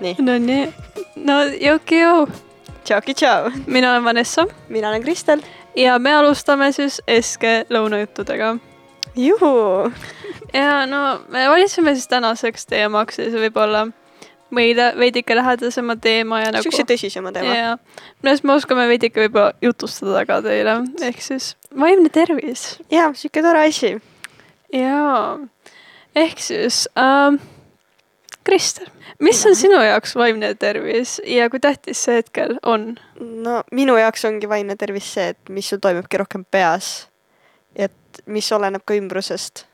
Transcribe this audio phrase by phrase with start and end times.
[0.00, 0.66] nii, no nii,
[1.26, 2.26] no jõuki-jõu,
[2.84, 4.46] tšauki tšau, mina olen Vanessa.
[4.68, 5.42] Mina olen Kristel.
[5.76, 8.56] ja me alustame siis Eske lõunajuttudega.
[9.16, 9.92] juhu,
[10.54, 13.86] ja no me valisime siis tänaseks teemaks siis võib-olla
[14.54, 17.54] meile veidike lähedasema teema ja nagu siukse tõsisema teema.
[17.54, 17.78] ja
[18.22, 22.78] millest me oskame veidike võib-olla jutustada ka teile, ehk siis vaimne tervis.
[22.90, 23.96] Jaa, siuke tore asi.
[24.72, 25.38] jaa,
[26.16, 27.40] ehk siis ähm,
[28.44, 28.88] Kristel,
[29.24, 32.90] mis on sinu jaoks vaimne tervis ja kui tähtis see hetkel on?
[33.20, 37.08] no minu jaoks ongi vaimne tervis see, et mis sul toimubki rohkem peas.
[37.74, 39.64] et mis oleneb ka ümbrusest.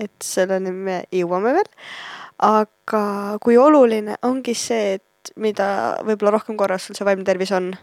[0.00, 1.68] et selleni me jõuame veel.
[2.48, 3.04] aga
[3.44, 5.68] kui oluline ongi see, et mida
[6.00, 7.74] võib-olla rohkem korras sul see vaimne tervis on,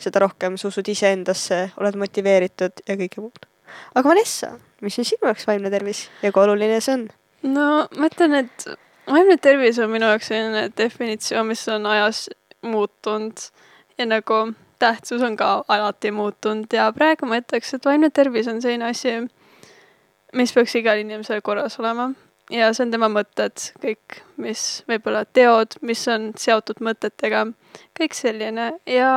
[0.00, 3.48] seda rohkem sa usud iseendasse, oled motiveeritud ja kõike muud.
[3.92, 7.08] aga Vanessa, mis on sinu jaoks vaimne tervis ja kui oluline see on?
[7.44, 8.70] no ma ütlen, et
[9.10, 12.28] vaimne tervis on minu jaoks selline definitsioon, mis on ajas
[12.62, 13.48] muutunud.
[13.98, 16.66] Ja nagu tähtsus on ka alati muutunud.
[16.72, 19.16] Ja praegu ma ütleks, et vaimne tervis on selline asi,
[20.34, 22.12] mis peaks igal inimesel korras olema.
[22.50, 27.44] Ja see on tema mõtted, kõik, mis võib-olla teod, mis on seotud mõtetega,
[27.98, 28.70] kõik selline.
[28.88, 29.10] Ja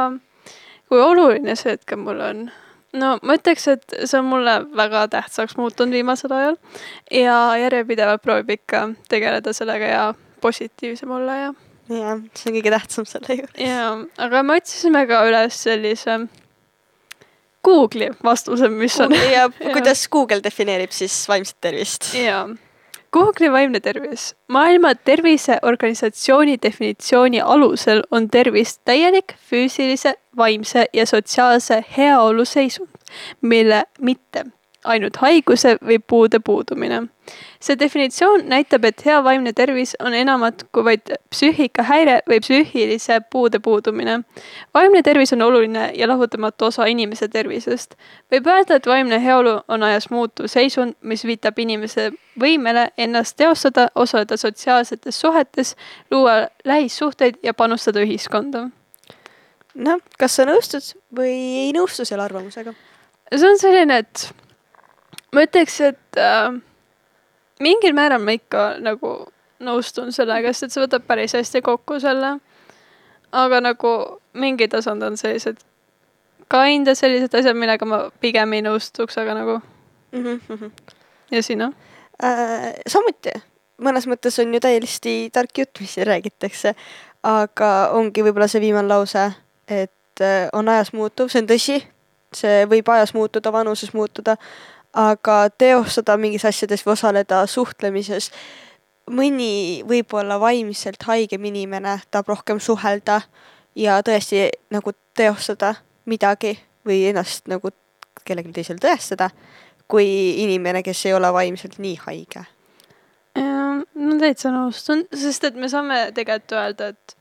[0.91, 2.49] kui oluline see hetkel mul on
[2.97, 6.57] no ma ütleks, et see on mulle väga tähtsaks muutunud viimasel ajal
[7.15, 10.03] ja järjepidevalt proovib ikka tegeleda sellega ja
[10.41, 11.53] positiivsem olla ja,
[11.91, 13.57] jah, see on kõige tähtsam selle juures.
[13.61, 13.91] ja
[14.25, 16.23] aga me otsisime ka üles sellise
[17.61, 22.11] Google'i vastuse, mis on ja kuidas Google defineerib siis vaimset tervist?
[22.17, 22.47] jaa.
[23.13, 24.35] Google'i vaimne tervis.
[24.47, 32.89] maailma Terviseorganisatsiooni definitsiooni alusel on tervis täielik füüsilise, vaimse ja sotsiaalse heaolu seisund,
[33.41, 34.45] mille mitte
[34.85, 37.07] ainult haiguse või puude puudumine.
[37.61, 43.59] see definitsioon näitab, et hea vaimne tervis on enamat kui vaid psüühikahäire või psüühilise puude
[43.59, 44.21] puudumine.
[44.73, 47.95] vaimne tervis on oluline ja lahutamatu osa inimese tervisest
[48.31, 53.87] võib öelda, et vaimne heaolu on ajas muutuv seisund, mis viitab inimese võimele ennast teostada,
[53.95, 55.75] osaleda sotsiaalsetes suhetes,
[56.11, 58.69] luua lähissuhteid ja panustada ühiskonda.
[59.75, 61.35] noh, kas sa nõustud või
[61.67, 62.73] ei nõustu selle arvamusega?
[63.31, 64.31] see on selline, et
[65.31, 66.51] ma ütleks, et äh,
[67.63, 69.15] mingil määral ma ikka nagu
[69.61, 72.39] nõustun sellega, sest et see võtab päris hästi kokku selle.
[73.31, 75.61] aga nagu mingi tasand on sellised
[76.51, 79.61] kinda sellised asjad, millega ma pigem ei nõustuks, aga nagu
[81.31, 81.71] ja sina?
[82.23, 83.33] Äh, samuti,
[83.81, 86.75] mõnes mõttes on ju täiesti tark jutt, mis siin räägitakse,
[87.23, 89.31] aga ongi võib-olla see viimane lause,
[89.67, 91.79] et äh, on ajas muutuv, see on tõsi,
[92.35, 94.35] see võib ajas muutuda, vanuses muutuda,
[94.93, 98.31] aga teostada mingis asjades või osaleda suhtlemises,
[99.11, 103.21] mõni võib-olla vaimselt haigem inimene tahab rohkem suhelda
[103.75, 105.75] ja tõesti nagu teostada
[106.05, 106.57] midagi
[106.87, 107.71] või ennast nagu
[108.25, 109.29] kellelegi teisele tõestada,
[109.87, 110.07] kui
[110.43, 112.45] inimene, kes ei ole vaimselt nii haige.
[114.01, 117.15] No täitsa nõustun, sest et me saame tegelikult öelda, et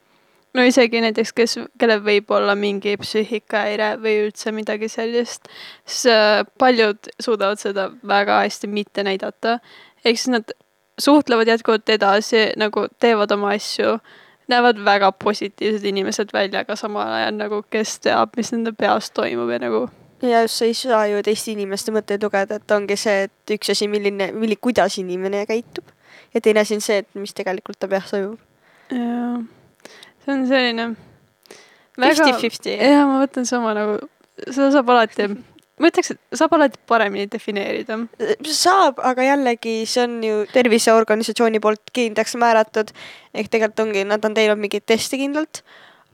[0.55, 5.51] no isegi näiteks, kes, kellel võib olla mingi psüühikahäire või üldse midagi sellist,
[5.87, 9.59] siis äh, paljud suudavad seda väga hästi mitte näidata.
[10.05, 10.51] ehk siis nad
[11.01, 13.99] suhtlevad jätkuvalt edasi, nagu teevad oma asju,
[14.51, 19.51] näevad väga positiivsed inimesed välja, aga samal ajal nagu, kes teab, mis nende peas toimub
[19.51, 19.87] ja nagu
[20.23, 23.73] ja just sa ei saa ju teiste inimeste mõtteid lugeda, et ongi see, et üks
[23.73, 25.87] asi, milline, milli-, kuidas inimene käitub
[26.35, 28.39] ja teine asi on see, et mis tegelikult ta peas toimub.
[28.91, 29.39] jaa,
[30.25, 30.91] see on selline
[32.01, 32.77] Fifty-fifty.
[32.79, 33.99] jaa, ma mõtlen sama nagu,
[34.47, 35.27] seda saab alati,
[35.81, 37.99] ma ütleks, et saab alati paremini defineerida.
[38.47, 42.95] saab, aga jällegi see on ju terviseorganisatsiooni poolt kindlaks määratud,
[43.35, 45.63] ehk tegelikult ongi, nad on teinud mingeid teste kindlalt,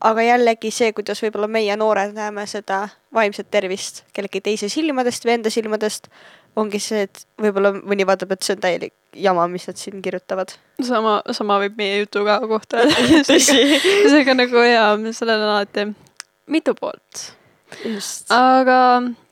[0.06, 5.38] aga jällegi see, kuidas võib-olla meie noored näeme seda vaimset tervist kellegi teise silmadest või
[5.38, 6.10] enda silmadest,
[6.56, 10.54] ongi see, et võib-olla mõni vaatab, et see on täielik jama, mis nad siin kirjutavad.
[10.82, 13.38] sama, sama võib meie jutuga kohta öelda.
[13.38, 15.88] seega nagu jaa, sellel on alati
[16.46, 17.30] mitu poolt.
[18.30, 18.80] aga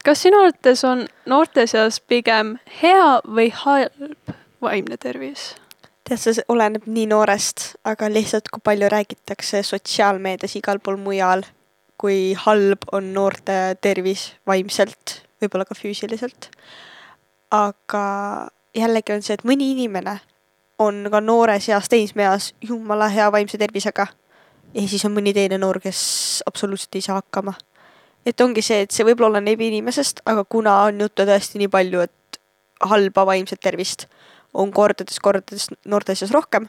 [0.05, 4.35] kas sinu arvates on noorte seas pigem hea või halb
[4.65, 5.55] vaimne tervis?
[6.05, 11.45] tead, see oleneb nii noorest, aga lihtsalt kui palju räägitakse sotsiaalmeedias igal pool mujal,
[12.01, 16.51] kui halb on noorte tervis vaimselt, võib-olla ka füüsiliselt.
[17.55, 18.05] Aga
[18.75, 20.19] jällegi on see, et mõni inimene
[20.83, 24.09] on ka noores eas, teismeeas jumala hea vaimse tervisega
[24.75, 27.55] ja siis on mõni teine noor, kes absoluutselt ei saa hakkama.
[28.27, 32.07] et ongi see, et see võib-olla oleneb inimesest, aga kuna on juttu tõesti nii palju,
[32.09, 32.39] et
[32.89, 34.07] halba vaimset tervist
[34.55, 36.69] on kordades-kordades noorte seas rohkem,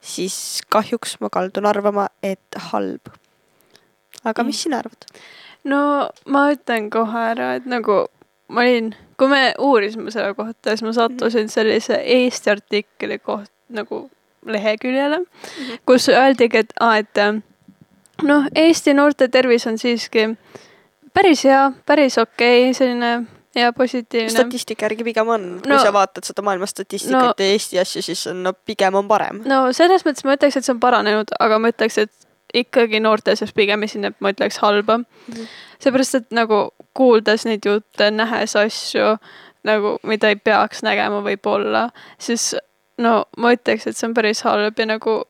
[0.00, 3.14] siis kahjuks ma kaldun arvama, et halb.
[4.24, 5.08] aga mis sina arvad?
[5.64, 8.04] no ma ütlen kohe ära, et nagu
[8.52, 8.92] ma olin,
[9.22, 14.08] kui me uurisime selle kohta, siis ma sattusin sellise Eesti artikli koht nagu
[14.46, 15.82] leheküljele mm, -hmm.
[15.86, 17.38] kus öeldigi, et aa, et äh,
[18.22, 20.26] noh, Eesti noorte tervis on siiski
[21.14, 23.12] päris hea, päris okei okay,, selline
[23.56, 24.30] hea positiivne.
[24.30, 28.02] statistika järgi pigem on, kui no, sa vaatad seda maailma statistikat no, ja Eesti asju,
[28.02, 29.42] siis on no pigem on parem.
[29.46, 32.12] no selles mõttes ma ütleks, et see on paranenud, aga ma ütleks, et
[32.54, 35.06] ikkagi noorte seas pigem esineb, ma ütleks halba mm.
[35.28, 35.46] -hmm.
[35.78, 39.16] seepärast, et nagu kuuldes neid jutte, nähes asju
[39.64, 41.88] nagu, mida ei peaks nägema võib-olla,
[42.18, 42.54] siis
[42.98, 45.22] no ma ütleks, et see on päris halb ja nagu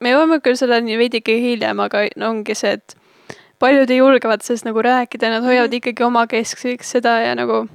[0.00, 2.96] me jõuame küll selleni veidike hiljem, aga no ongi see, et
[3.62, 5.76] paljud ei julgevad sellest nagu rääkida, nad hoiavad mm -hmm.
[5.76, 7.66] ikkagi omakeskseks seda ja nagu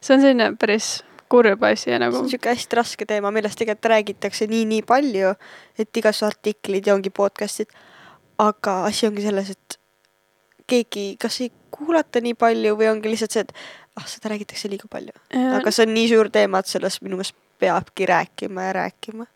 [0.00, 2.16] see on selline päris kurb asi ja nagu.
[2.16, 5.34] see on sihuke hästi raske teema, millest tegelikult räägitakse nii-nii palju,
[5.78, 7.74] et igasugused artiklid ja ongi podcast'id.
[8.38, 9.78] aga asi ongi selles, et
[10.68, 13.52] keegi kas ei kuulata nii palju või ongi lihtsalt see, et
[13.96, 15.16] ah, seda räägitakse liiga palju.
[15.58, 19.26] aga see on nii suur teema, et sellest minu meelest peabki rääkima ja rääkima.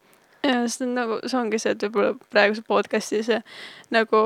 [0.43, 3.43] ja sest nagu see ongi see, et võib-olla praeguse podcast'i see
[3.91, 4.25] nagu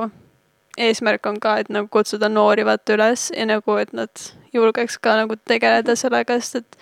[0.76, 5.16] eesmärk on ka, et nagu kutsuda noori vaata üles ja nagu, et nad julgeks ka
[5.22, 6.78] nagu tegeleda sellega, sest et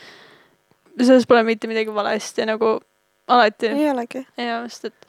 [1.00, 2.76] selles pole mitte midagi valesti nagu
[3.28, 3.72] alati.
[3.72, 4.26] ei olegi.
[4.36, 5.08] jah, sest et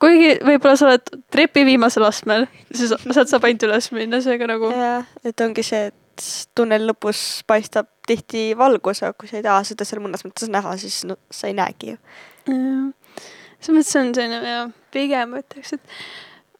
[0.00, 4.70] kuigi võib-olla sa oled trepi viimasel astmel, siis sealt saab ainult üles minna, seega nagu.
[4.74, 9.62] jah, et ongi see, et tunneli lõpus paistab tihti valgus, aga kui sa ei taha
[9.66, 12.00] seda seal mõnes mõttes näha, siis no sa ei näegi ju.
[12.48, 16.02] selles mõttes on selline jah, pigem ütleks, et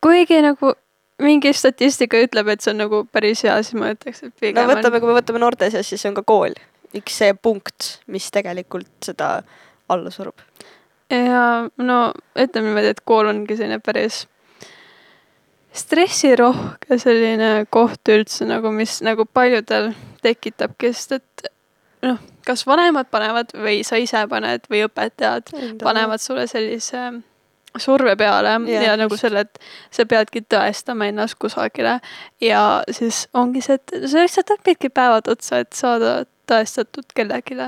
[0.04, 0.74] kuigi nagu
[1.20, 4.72] mingi statistika ütleb, et see on nagu päris hea, siis ma ütleks, et pigem no
[4.72, 6.56] võtame kui me võtame noorte seas, siis on ka kool.
[6.96, 9.40] Üks see punkt, mis tegelikult seda
[9.90, 10.38] alla surub.
[11.10, 12.00] ja no
[12.38, 14.24] ütleme niimoodi, et kool ongi selline päris
[15.74, 19.92] stressirohke selline koht üldse nagu, mis nagu paljudel
[20.22, 21.50] tekitabki, sest et
[22.06, 25.84] noh, kas vanemad panevad või sa ise paned või õpetajad Enda.
[25.84, 27.10] panevad sulle sellise
[27.78, 29.60] surve peale yeah, ja nagu selle, et
[29.94, 31.98] sa peadki tõestama ennast kusagile.
[32.42, 37.58] Ja siis ongi see, et sa lihtsalt hakkadki päevad otsa, et saada tõestatud kellelegi,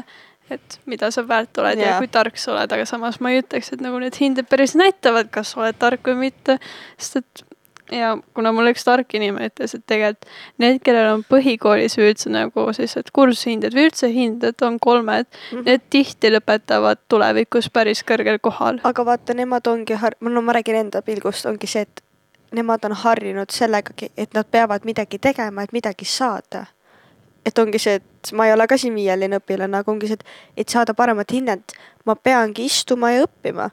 [0.53, 1.95] et mida sa väärt oled yeah.
[1.95, 4.75] ja kui tark sa oled, aga samas ma ei ütleks, et nagu need hinded päris
[4.79, 6.59] näitavad, kas sa oled tark või mitte,
[6.99, 7.47] sest et
[7.91, 10.29] ja kuna mul üks tark inimene ütles, et tegelikult
[10.63, 15.43] need, kellel on põhikoolis või üldse nagu sellised kursushinded või üldse hinded on kolmed mm,
[15.51, 15.67] -hmm.
[15.67, 18.81] need tihti lõpetavad tulevikus päris kõrgel kohal.
[18.85, 22.05] aga vaata, nemad ongi har-, no ma räägin enda pilgust, ongi see, et
[22.53, 26.67] nemad on harjunud sellegagi, et nad peavad midagi tegema, et midagi saada.
[27.47, 30.25] et ongi see, et ma ei ole ka siin viieline õpilane, aga ongi see, et,
[30.57, 31.73] et saada paremat hinnet,
[32.05, 33.71] ma peangi istuma ja õppima.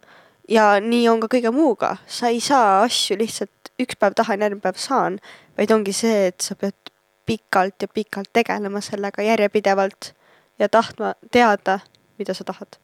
[0.50, 4.64] ja nii on ka kõige muuga, sa ei saa asju lihtsalt üks päev tahan, järgmine
[4.64, 5.20] päev saan,
[5.58, 6.94] vaid ongi see, et sa pead
[7.30, 10.14] pikalt ja pikalt tegelema sellega järjepidevalt
[10.60, 11.80] ja tahtma teada,
[12.20, 12.80] mida sa tahad.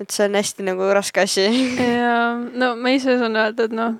[0.00, 1.46] et see on hästi nagu raske asi.
[2.02, 3.96] jaa, no ma ise saan öelda, et noh,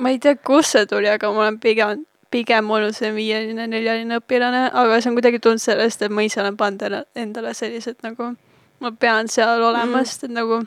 [0.00, 4.20] ma ei tea, kust see tuli, aga ma olen pigem, pigem olnud see viieline, neljaline
[4.22, 8.32] õpilane, aga see on kuidagi tulnud sellest, et ma ise olen pannud endale sellised nagu,
[8.80, 10.62] ma pean seal olema mm., sest et nagu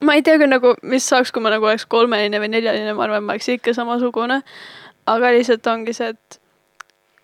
[0.00, 3.06] ma ei tea ka nagu, mis saaks, kui ma nagu oleks kolmeline või neljaline, ma
[3.06, 4.42] arvan, ma oleks ikka samasugune.
[5.06, 6.38] aga lihtsalt ongi see, et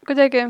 [0.07, 0.49] kuidagi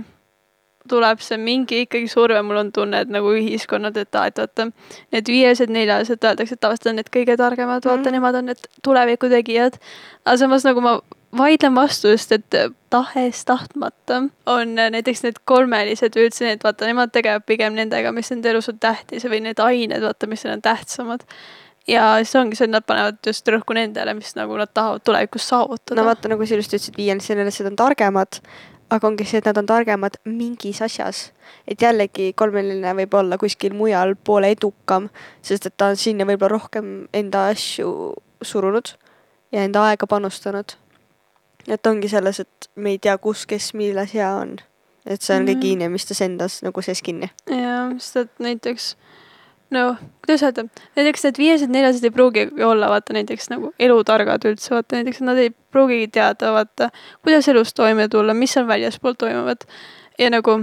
[0.88, 4.70] tuleb see mingi ikkagi surve, mul on tunne, et nagu ühiskonnad, et aa, et vaata,
[5.12, 8.16] need viiesed, neljased öeldakse, et tavaliselt on need kõige targemad, vaata mm, -hmm.
[8.16, 9.78] nemad on need tuleviku tegijad.
[10.24, 10.98] aga samas nagu ma
[11.38, 12.56] vaidlen vastu, sest et
[12.90, 18.50] tahes-tahtmata on näiteks need kolmelised või üldse need, vaata, nemad tegelevad pigem nendega, mis nende
[18.50, 21.26] elus on tähtis või need ained, vaata, mis on tähtsamad
[21.88, 25.48] ja siis ongi see, et nad panevad just rõhku nendele, mis nagu nad tahavad tulevikus
[25.48, 26.00] saavutada.
[26.00, 28.40] no vaata, nagu sa just ütlesid, viiendased on targemad,
[28.90, 31.32] aga ongi see, et nad on targemad mingis asjas.
[31.68, 35.08] et jällegi kolmeline võib olla kuskil mujal poole edukam,
[35.42, 38.94] sest et ta on sinna võib-olla rohkem enda asju surunud
[39.52, 40.76] ja enda aega panustanud.
[41.68, 44.58] et ongi selles, et me ei tea, kus, kes, milles hea on.
[45.06, 45.56] et see on mm -hmm.
[45.56, 47.30] kõik inimestes endas nagu sees kinni.
[47.46, 48.96] jah, sest et näiteks
[49.70, 49.84] no
[50.24, 50.64] kuidas öelda,
[50.96, 55.40] näiteks need viiesed, neljased ei pruugigi olla vaata näiteks nagu elutargad üldse, vaata näiteks nad
[55.40, 56.90] ei pruugigi teada vaata,
[57.22, 59.68] kuidas elus toime tulla, mis seal väljaspool toimuvad.
[60.18, 60.58] ja nagu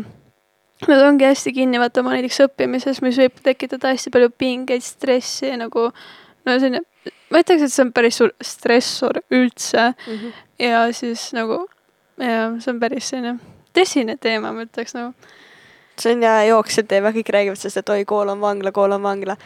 [0.88, 5.48] nad ongi hästi kinni vaata oma näiteks õppimises, mis võib tekitada hästi palju pingeid, stressi
[5.52, 5.90] ja nagu
[6.46, 6.82] no selline,
[7.30, 10.18] ma ütleks, et see on päris suur stressor üldse mm.
[10.18, 10.44] -hmm.
[10.60, 11.66] ja siis nagu
[12.22, 13.40] ja see on päris selline
[13.76, 15.14] tõsine teema, ma ütleks nagu
[16.02, 19.04] see on ja jooksev teema, kõik räägivad sellest, et oi, kool on vangla, kool on
[19.04, 19.38] vangla.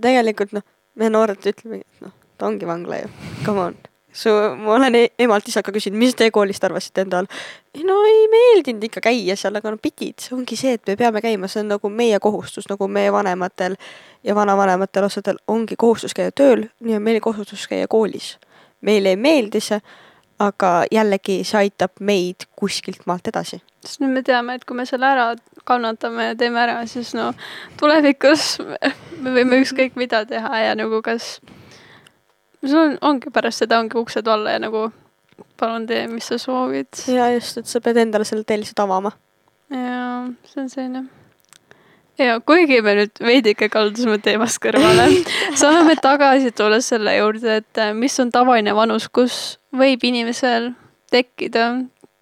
[0.00, 3.08] tegelikult noh, me noored ütleme, et noh, ta ongi vangla ju,
[3.44, 3.78] come on.
[4.12, 7.28] su, ma olen e emalt-isaga küsinud, mis te koolist arvasite endal?
[7.74, 10.96] ei no ei meeldinud ikka käia seal, aga no pidid, see ongi see, et me
[10.98, 13.76] peame käima, see on nagu meie kohustus, nagu meie vanematel
[14.26, 18.36] ja vanavanematel osadel ongi kohustus käia tööl, nii on meil kohustus käia koolis.
[18.80, 19.80] meile ei meeldi see,
[20.40, 23.60] aga jällegi see aitab meid kuskilt maalt edasi.
[23.84, 25.30] Sest nüüd me teame, et kui me selle ära
[25.68, 27.30] kannatame ja teeme ära, siis no
[27.80, 28.58] tulevikus
[29.22, 31.38] me võime ükskõik mida teha ja nagu kas
[32.64, 34.88] sul on, ongi pärast seda ongi uksed valla ja nagu
[35.60, 36.92] palun tee, mis sa soovid.
[37.08, 39.12] ja just, et sa peed endale selle tee lihtsalt avama.
[39.72, 41.04] jaa, see on selline.
[42.20, 45.08] ja kuigi me nüüd veidike kaldusime teemast kõrvale
[45.60, 49.40] saame me tagasi tulla selle juurde, et äh, mis on tavaline vanus, kus
[49.76, 50.72] võib inimesel
[51.10, 51.72] tekkida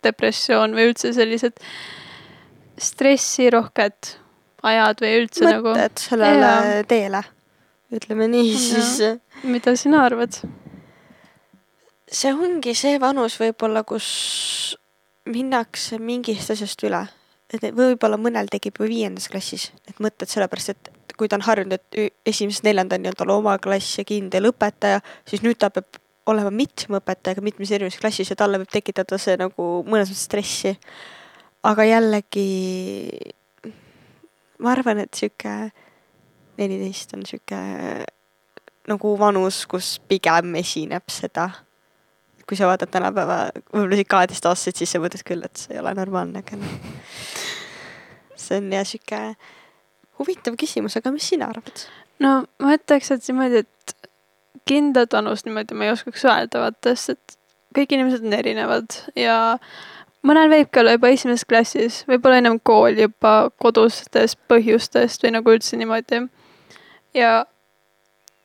[0.05, 1.59] depressioon või üldse sellised
[2.79, 4.15] stressirohked
[4.69, 5.75] ajad või üldse mõtted nagu.
[5.75, 6.87] mõtted sellele ja.
[6.89, 7.23] teele,
[7.95, 8.93] ütleme nii, siis
[9.47, 10.41] mida sina arvad?
[12.09, 14.77] see ongi see vanus võib-olla, kus
[15.29, 17.05] minnakse mingist asjast üle.
[17.53, 21.75] et võib-olla mõnel tekib ju viiendas klassis need mõtted, sellepärast et kui ta on harjunud,
[21.75, 26.53] et esimesest neljandani on tal oma klass ja kindel õpetaja, siis nüüd ta peab olema
[26.55, 30.75] mitme õpetajaga mitmes erinevas klassis ja talle võib tekitada see nagu mõnes mõttes stressi.
[31.67, 32.49] aga jällegi
[34.63, 35.55] ma arvan, et sihuke
[36.59, 37.59] neliteist on sihuke
[38.89, 41.51] nagu vanus, kus pigem esineb seda.
[42.49, 45.93] kui sa vaatad tänapäeva võib-olla sihuke kaheteistaastaseid, siis sa mõtled küll, et see ei ole
[45.99, 46.77] normaalne, aga noh.
[48.41, 49.19] see on jah sihuke
[50.19, 51.85] huvitav küsimus, aga mis sina arvad?
[52.25, 52.33] no
[52.63, 54.09] ma ütleks, et niimoodi, et
[54.69, 57.39] kindlat vanust niimoodi ma ei oskaks öelda, vaata, sest et
[57.77, 59.39] kõik inimesed on erinevad ja
[60.27, 65.79] mõnel võibki olla juba esimeses klassis, võib-olla ennem kooli juba kodustest põhjustest või nagu üldse
[65.81, 66.27] niimoodi.
[67.17, 67.33] ja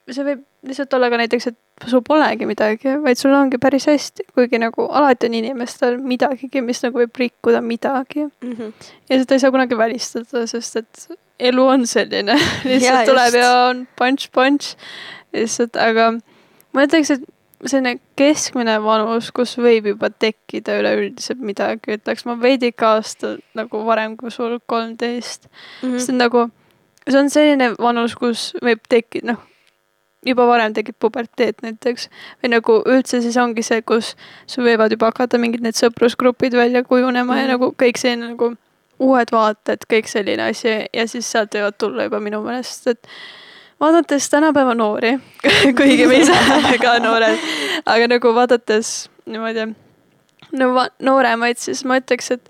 [0.09, 4.27] see võib lihtsalt olla ka näiteks, et sul polegi midagi, vaid sul ongi päris hästi,
[4.35, 8.53] kuigi nagu alati on inimestel midagigi, mis nagu võib rikkuda midagi mm.
[8.53, 8.71] -hmm.
[9.09, 11.07] ja seda ei saa kunagi välistada, sest et
[11.39, 12.37] elu on selline
[12.69, 14.75] lihtsalt ja, tuleb ja on punch-punch
[15.33, 16.11] lihtsalt, aga
[16.73, 22.85] ma ütleks, et selline keskmine vanus, kus võib juba tekkida üleüldiselt midagi, ütleks ma veidike
[22.87, 25.87] aasta nagu varem kui sul kolmteist mm.
[25.87, 25.99] -hmm.
[25.99, 26.45] see on nagu,
[27.07, 29.49] see on selline vanus, kus võib tekkida, noh
[30.25, 32.09] juba varem tekib puberteet näiteks.
[32.43, 34.15] või nagu üldse siis ongi see, kus
[34.47, 37.39] sul võivad juba hakata mingid need sõprusgrupid välja kujunema mm.
[37.39, 38.53] ja nagu kõik selline nagu
[39.03, 43.07] uued vaated, kõik selline asi ja siis sealt võivad tulla juba minu meelest, et
[43.83, 45.15] vaadates tänapäeva noori
[45.77, 47.49] kuigi me ise oleme ka noored,
[47.85, 48.93] aga nagu vaadates
[49.29, 49.69] niimoodi
[50.59, 50.69] no
[51.03, 52.49] nooremaid, siis ma ütleks, et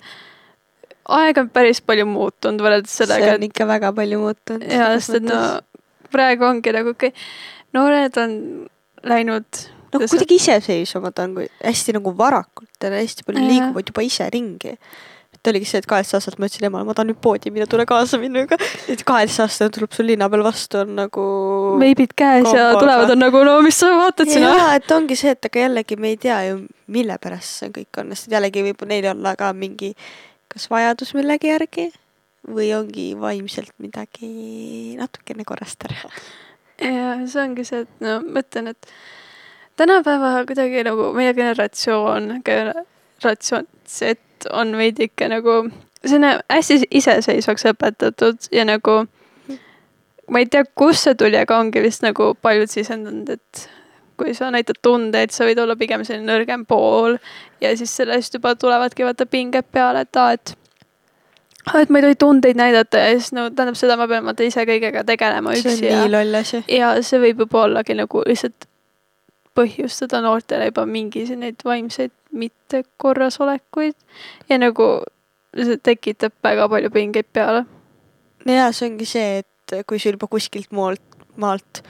[1.17, 3.27] aeg on päris palju muutunud võrreldes sellega.
[3.27, 4.65] see on ikka väga palju muutunud.
[4.69, 5.39] jaa, sest et no
[6.13, 7.17] praegu ongi nagu kõik
[7.75, 8.35] noored on
[9.09, 9.63] läinud
[9.93, 14.77] no kuidagi iseseisvamad on, kui hästi nagu varakult ja hästi palju liiguvad juba ise ringi.
[15.43, 17.83] Et oligi see, et kaheksa aastaselt ma ütlesin emale, ma tahan nüüd poodi minna, tule
[17.88, 18.55] kaasa minuga.
[18.88, 21.25] et kaheksa aastane tuleb sul linna peal vastu, on nagu.
[21.81, 24.53] veibid käes ja tulevad, on nagu no mis sa vaatad sinna.
[24.55, 26.62] jaa, et ongi see, et aga jällegi me ei tea ju,
[26.95, 29.91] mille pärast see kõik on, sest jällegi võib neil olla ka mingi
[30.53, 31.89] kas vajadus millegi järgi
[32.47, 36.15] või ongi vaimselt midagi natukene korrast ära
[36.79, 38.93] ja see ongi see, et no ma ütlen, et
[39.79, 43.67] tänapäeva kuidagi nagu meie generatsioon, generatsioon
[44.43, 45.63] Z on veidike nagu
[46.03, 49.03] selline hästi iseseisvaks õpetatud ja nagu
[50.31, 53.67] ma ei tea, kust see tuli, aga ongi vist nagu paljud sisendanud, et
[54.19, 57.17] kui sa näitad tundeid, sa võid olla pigem selline nõrgem pool
[57.63, 60.55] ja siis sellest juba tulevadki vaata pinged peale, et aa, et
[61.79, 64.65] et ma ei tohi tundeid näidata ja siis no tähendab seda, ma pean vaata ise
[64.67, 65.77] kõigega tegelema üksi.
[65.79, 66.63] see on nii loll asi.
[66.67, 68.67] ja see võib juba ollagi nagu lihtsalt
[69.55, 73.95] põhjustada noortele juba mingi neid vaimseid mittekorrasolekuid
[74.49, 74.87] ja nagu
[75.53, 77.65] see tekitab väga palju pingeid peale.
[78.45, 81.03] ja see ongi see, et kui sul juba kuskilt maalt,
[81.37, 81.83] maalt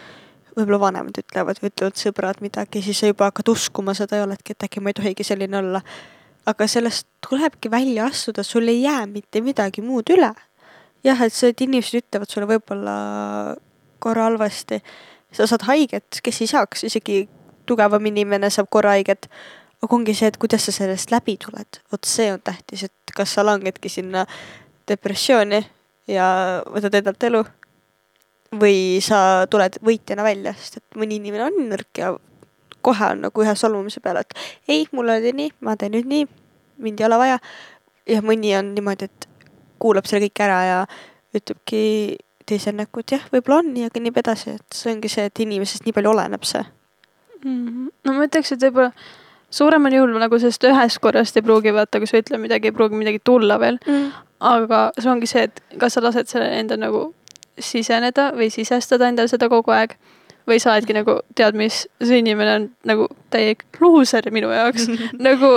[0.54, 4.54] võib-olla vanemad ütlevad või ütlevad sõbrad midagi, siis sa juba hakkad uskuma seda ja oledki,
[4.54, 5.82] et äkki ma ei tohigi selline olla
[6.46, 10.34] aga sellest tulebki välja astuda, sul ei jää mitte midagi muud üle.
[11.04, 12.94] jah, et see, et inimesed ütlevad sulle võib-olla
[14.04, 14.80] korra halvasti,
[15.36, 17.26] sa saad haiget, kes ei saaks, isegi
[17.68, 19.28] tugevam inimene saab korra haiget.
[19.84, 23.34] Aga ongi see, et kuidas sa sellest läbi tuled, vot see on tähtis, et kas
[23.36, 24.26] sa langedki sinna
[24.88, 25.60] depressiooni
[26.12, 26.28] ja
[26.72, 27.44] võtad endalt elu
[28.60, 32.14] või sa tuled võitjana välja, sest et mõni inimene on nõrk ja
[32.84, 34.36] kohe on nagu ühe solvumise peale, et
[34.68, 36.28] ei, mul oli nii, ma teen nüüd nii,
[36.84, 37.40] mind ei ole vaja.
[38.08, 39.28] ja mõni on niimoodi, et
[39.80, 40.80] kuulab selle kõik ära ja
[41.36, 41.84] ütlebki
[42.46, 45.88] teisel nagu, et jah, võib-olla on ja kõnnib edasi, et see ongi see, et inimesest
[45.88, 46.64] nii palju oleneb see
[47.44, 47.90] Mhm.
[48.06, 48.94] no ma ütleks, et võib-olla
[49.54, 52.98] suuremal juhul nagu sellest ühest korrast ei pruugi vaata, kui sa ütled midagi, ei pruugi
[53.00, 53.80] midagi tulla veel.
[53.86, 54.10] mm..
[54.54, 57.12] aga see ongi see, et kas sa lased sellele enda nagu
[57.60, 59.96] siseneda või sisestada endale seda kogu aeg.
[60.50, 64.90] või sa oledki nagu, tead mis, see inimene on nagu täielik luuser minu jaoks
[65.30, 65.54] nagu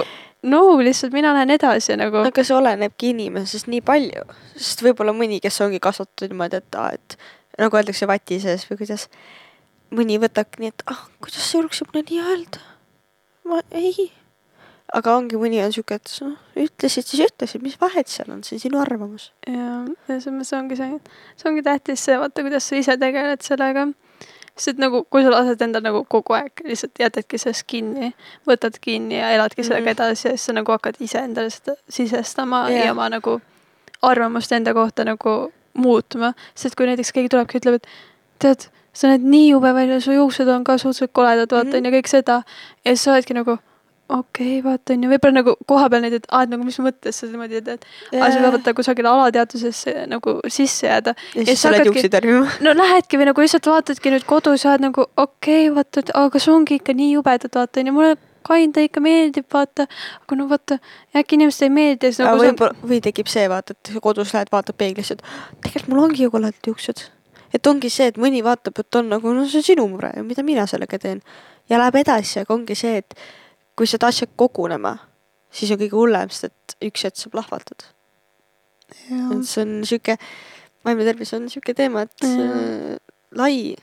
[0.47, 4.23] no lihtsalt mina lähen edasi nagu aga see olenebki inimesest nii palju,
[4.55, 7.19] sest võib-olla mõni, kes ongi kasvatatud niimoodi, et aa, et
[7.59, 9.09] nagu öeldakse vati sees või kuidas.
[9.97, 12.75] mõni võtabki nii, et ah, kuidas sa julgsid mulle nii öelda?
[13.47, 14.11] Ma ei.
[14.95, 18.57] aga ongi mõni on siuke, et noh, ütlesid siis ütlesid, mis vahet seal on, see
[18.57, 19.31] on sinu arvamus.
[19.47, 20.99] ja, ja selles mõttes ongi see,
[21.37, 23.87] see ongi tähtis see, vaata, kuidas sa ise tegeled sellega.
[24.57, 28.15] sest nagu, kui sa lased endal nagu kogu aeg lihtsalt jätadki sellest kinni,
[28.49, 29.97] võtad kinni ja eladki sellega Mhm.
[29.99, 32.87] edasi ja siis sa nagu hakkad iseendale seda sisestama Jah.
[32.87, 33.41] ja oma nagu
[34.03, 36.33] arvamust enda kohta nagu muutma.
[36.55, 37.87] sest kui näiteks keegi tulebki ütleb, et
[38.38, 41.81] tead, sa näed nii jube välja, su juuksed on ka suhteliselt koledad, vaata Mhm.
[41.81, 42.43] onju, kõik seda.
[42.85, 43.59] ja siis sa oledki nagu
[44.09, 47.26] okei okay,, vaata onju, võib-olla nagu kohapeal neid, et aa, et nagu mis mõttes sa
[47.26, 51.15] niimoodi teed, aga see peab vaata kusagile alateadvusesse nagu sisse jääda.
[51.35, 52.47] ja siis sa sa lähed juukseid värvima.
[52.62, 56.15] no lähedki või nagu lihtsalt vaatadki nüüd kodus ja oled nagu okei okay,, vaata, et
[56.15, 58.15] aga kas ongi ikka nii jubedad, vaata onju, mulle
[58.47, 59.88] kinda ikka meeldib, vaata.
[60.23, 60.79] aga no vaata,
[61.17, 64.79] äkki inimestele ei meeldi nagu võib-olla, või tekib see, vaata, et sa kodus lähed, vaatad
[64.79, 65.23] peeglisse, et
[65.67, 67.09] tegelikult mul ongi ju koledad juuksed.
[67.55, 70.25] Et ongi see, et mõni vaatab, et on nagu, no see on sinu mure ju,
[70.26, 71.23] mida mina sellega teen.
[71.71, 73.15] ja läheb edasi, aga ongi see, et
[73.76, 74.97] kui seda asja kogunema,
[75.50, 77.88] siis on kõige hullem, sest et üks hetk sa plahvatad.
[78.88, 80.17] et see on sihuke,
[80.87, 82.97] vaimne tervis on sihuke teema, et äh,
[83.37, 83.76] lai.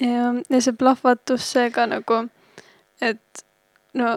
[0.00, 2.26] ja, ja see plahvatus, see ka nagu,
[3.00, 3.46] et
[3.98, 4.16] no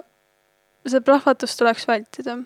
[0.86, 2.38] see plahvatus tuleks vältida.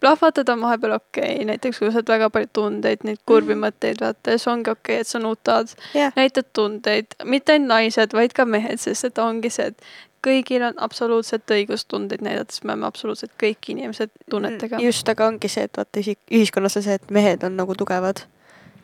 [0.00, 3.64] Plahvatada on vahepeal okei okay., näiteks kui sa oled väga palju tundeid, neid kurvi Mhm.
[3.64, 7.68] mõtteid vaata ja siis ongi okei okay,, et sa nutad jah, näitad tundeid, mitte ainult
[7.68, 9.82] naised, vaid ka mehed, sest et ongi see, et
[10.26, 14.80] kõigil on absoluutselt õigus tundeid näidata, sest me oleme absoluutselt kõik inimesed tunnetega.
[14.82, 18.24] just, aga ongi see, et vaata isik-, ühiskonnas on see, et mehed on nagu tugevad.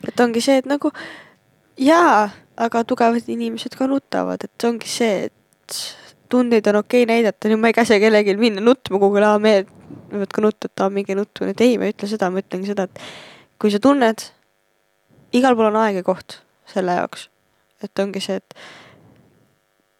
[0.07, 0.91] et ongi see, et nagu
[1.77, 5.95] jaa, aga tugevad inimesed ka nutavad, et ongi see, et
[6.29, 9.69] tundeid on okei näidata, nüüd ma ei käsi kellelgi minna nutma kuhugi, aa mehed
[10.11, 12.69] võivad ka nutta, et aa minge nuttu, et ei, ma ei ütle seda, ma ütlengi
[12.69, 13.03] seda, et
[13.61, 14.25] kui sa tunned,
[15.33, 17.29] igal pool on aeg ja koht selle jaoks.
[17.83, 18.55] et ongi see, et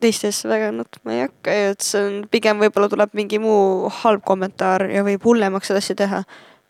[0.03, 4.23] teistesse väga nutma ei hakka ja et see on pigem võib-olla tuleb mingi muu halb
[4.27, 6.23] kommentaar ja võib hullemaks seda asja teha.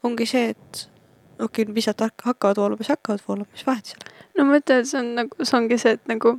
[0.03, 0.87] ongi see, et
[1.39, 4.17] okei okay,, pisad hak- hakkavad voolama, siis hakkavad voolama, mis vahet seal on.
[4.37, 6.35] no ma ütlen, et see on nagu, see ongi see, et nagu,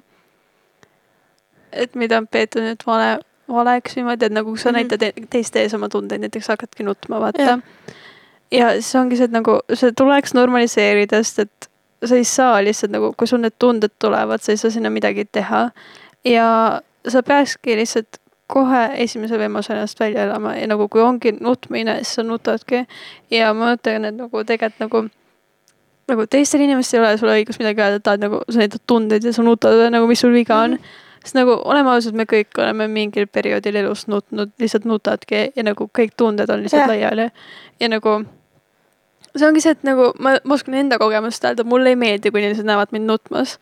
[1.75, 4.79] et mida on peetud nüüd vale, valeks niimoodi, et nagu sa mm -hmm.
[4.79, 7.59] näitad te- teiste ees oma tundeid, näiteks hakkadki nutma, vaata
[8.53, 11.71] ja siis ongi see, et nagu see tuleks normaliseerida, sest et
[12.05, 15.25] sa ei saa lihtsalt nagu, kui sul need tunded tulevad, sa ei saa sinna midagi
[15.25, 15.71] teha.
[16.25, 21.97] ja sa peakski lihtsalt kohe esimesel võimalusel ennast välja elama ja nagu kui ongi nutmine,
[22.03, 22.85] siis sa nutadki.
[23.31, 25.05] ja ma mõtlen, et nagu tegelikult nagu
[26.09, 29.33] nagu teistel inimestel ei ole sulle õigust midagi öelda, et nagu sa näitad tundeid ja
[29.33, 30.77] sa nutad nagu mis sul viga on mm.
[30.77, 31.03] -hmm.
[31.25, 35.89] Sest nagu oleme ausad, me kõik oleme mingil perioodil elus nutnud, lihtsalt nutadki ja nagu
[35.99, 36.91] kõik tunded on lihtsalt Jah.
[36.93, 37.31] laiali.
[37.81, 38.19] ja nagu
[39.35, 42.43] see ongi see, et nagu ma, ma oskan enda kogemust öelda, mulle ei meeldi, kui
[42.43, 43.59] inimesed näevad mind nutmas.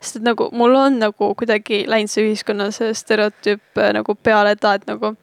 [0.00, 4.52] sest et nagu mul on nagu kuidagi läinud see ühiskonna see stereotüüp äh, nagu peale,
[4.58, 5.14] et aa, et nagu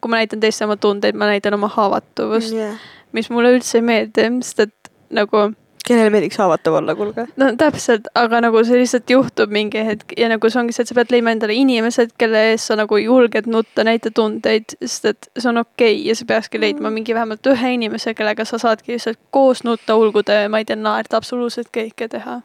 [0.00, 2.76] kui ma näitan teistele oma tundeid, ma näitan oma haavatavust, Yeah.
[3.12, 5.48] mis mulle üldse ei meeldi, sest et nagu
[5.88, 7.26] kellele meeldiks haavatav olla, kuulge.
[7.40, 10.92] no täpselt, aga nagu see lihtsalt juhtub mingi hetk ja nagu see ongi see, et
[10.92, 15.30] sa pead leidma endale inimesed, kelle ees sa nagu julged nutta, näita tundeid, sest et
[15.36, 18.96] see on okei okay ja sa peakski leidma mingi vähemalt ühe inimese, kellega sa saadki
[18.96, 22.40] lihtsalt koos nutta, ulguda, ma ei tea, naerda, absoluutselt kõike teha.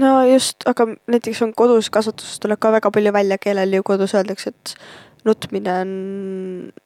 [0.00, 4.14] no just, aga näiteks on kodus kasvatuses tuleb ka väga palju välja, kellel ju kodus
[4.14, 4.76] öeldakse, et
[5.24, 5.92] nutmine on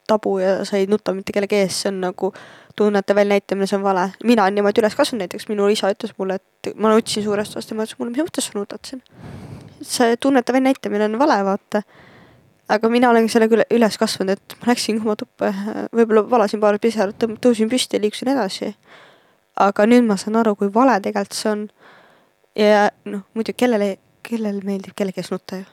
[0.06, 2.32] tabu ja sa ei nuta mitte kellegi ees, see on nagu
[2.78, 4.08] tunnete väljanäitamine, see on vale.
[4.24, 7.72] mina olen niimoodi üles kasvanud, näiteks minu isa ütles mulle, et ma nutsin suurest osast
[7.72, 9.02] ja ma ütlesin mulle, mis mõttes sa nutad siin.
[9.82, 11.82] see tunnete väljanäitamine on vale, vaata.
[12.68, 15.52] aga mina olen sellega üle, üles kasvanud, et ma läksin oma tuppa,
[15.94, 18.74] võib-olla valasin paar pisarat, tõusin püsti ja liikusin edasi.
[19.56, 21.66] aga nüüd ma saan aru, kui vale tegelikult see on
[22.58, 25.66] ja noh, muidu kellele, kellele meeldib kellegi ees nutta ju.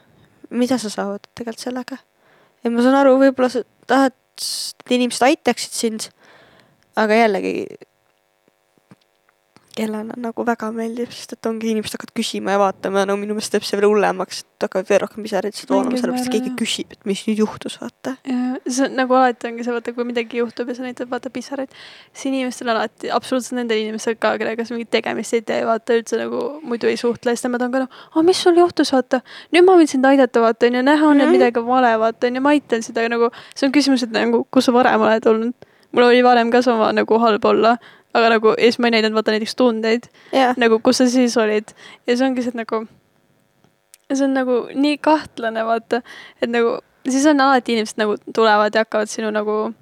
[0.50, 2.02] mida sa saavutad tegelikult sellega?
[2.66, 6.08] Ja ma saan aru, võib-olla sa tahad, et inimesed aitaksid sind,
[6.98, 7.52] aga jällegi
[9.76, 13.36] kellele nagu väga meeldib, sest et ongi inimesed hakkavad küsima ja vaatama ja no minu
[13.36, 16.52] meelest teeb see veel hullemaks, et hakkavad veel rohkem pisaraid lihtsalt voolama, sellepärast et keegi
[16.60, 18.14] küsib, et mis nüüd juhtus, vaata.
[18.28, 21.32] ja see on nagu alati ongi see, vaata kui midagi juhtub ja sa näitad vaata
[21.34, 21.76] pisaraid,
[22.12, 26.20] siis inimestel alati, absoluutselt nendel inimestel ka, kellega sa mingit tegemist ei tee, vaata üldse
[26.22, 29.20] nagu muidu ei suhtle, siis nemad on ka noh, aa mis sul juhtus, vaata.
[29.52, 32.44] nüüd ma võin sind aidata, vaata onju, näha on, et midagi on vale, vaata onju,
[32.44, 35.70] ma aitan sind, aga nagu see on küsimus, et nagu kus sa varem oled olnud.
[35.92, 37.76] mul oli varem ka sama nagu halb olla,
[38.14, 41.36] aga nagu ja siis ma ei näidanud vaata näiteks tundeid jah, nagu kus sa siis
[41.36, 41.74] olid
[42.06, 42.84] ja see ongi see, et nagu
[44.12, 46.02] see on nagu nii kahtlane, vaata,
[46.42, 49.72] et nagu siis on alati inimesed nagu tulevad ja hakkavad sinu nagu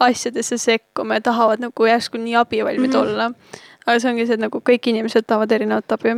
[0.00, 2.94] asjadesse sekkuma ja tahavad nagu järsku nii abivalmid mm.
[2.94, 3.00] -hmm.
[3.00, 3.30] olla.
[3.86, 6.08] aga see ongi see, et nagu kõik inimesed tahavad erinevat abi.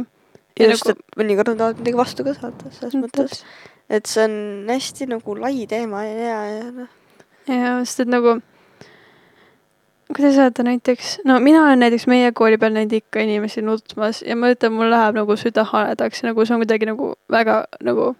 [0.58, 3.42] ja just, nagu et mõnikord nad tahavad midagi vastu ka saada, selles mõttes,
[3.90, 6.88] et see on hästi nagu lai teema ja, ja, ja noh,
[7.48, 8.40] ja sest et nagu
[10.16, 14.36] kuidas öelda näiteks, no mina olen näiteks meie kooli peal näinud ikka inimesi nutmas ja
[14.36, 18.14] ma ütlen, mul läheb nagu süda haledaks nagu see on kuidagi nagu väga nagu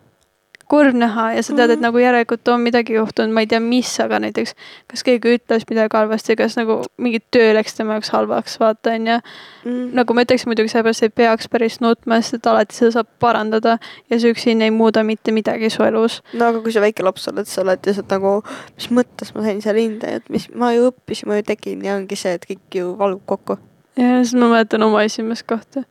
[0.69, 1.83] kurb näha ja sa tead, et Mhm.
[1.87, 4.55] nagu järelikult on midagi juhtunud, ma ei tea, mis, aga näiteks
[4.89, 9.19] kas keegi ütles midagi halvasti, kas nagu mingi töö läks tema jaoks halvaks, vaata onju.
[9.65, 9.91] mm.
[9.97, 13.79] nagu ma ütleks muidugi sellepärast ei peaks päris nutma, sest et alati seda saab parandada
[14.11, 16.23] ja see üksinda ei muuda mitte midagi su elus.
[16.33, 18.43] no aga kui sa väike laps oled, sa oled lihtsalt nagu,
[18.77, 21.97] mis mõttes ma sain seal hinde, et mis, ma ju õppisin, ma ju tegin ja
[21.97, 23.59] ongi see, et kõik ju valub kokku.
[23.97, 25.85] ja siis ma mäletan oma esimest kohta.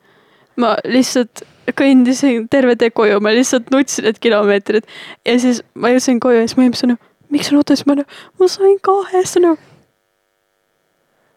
[0.57, 1.43] Ma lihtsalt
[1.77, 4.85] kõndisin terve tee koju, ma lihtsalt nutsin need kilomeetrid
[5.27, 7.97] ja siis ma jõudsin koju ja siis mu ema ütles, miks sa nutad, siis ma
[7.99, 9.57] nagu, ma sain kahe, siis ta nagu.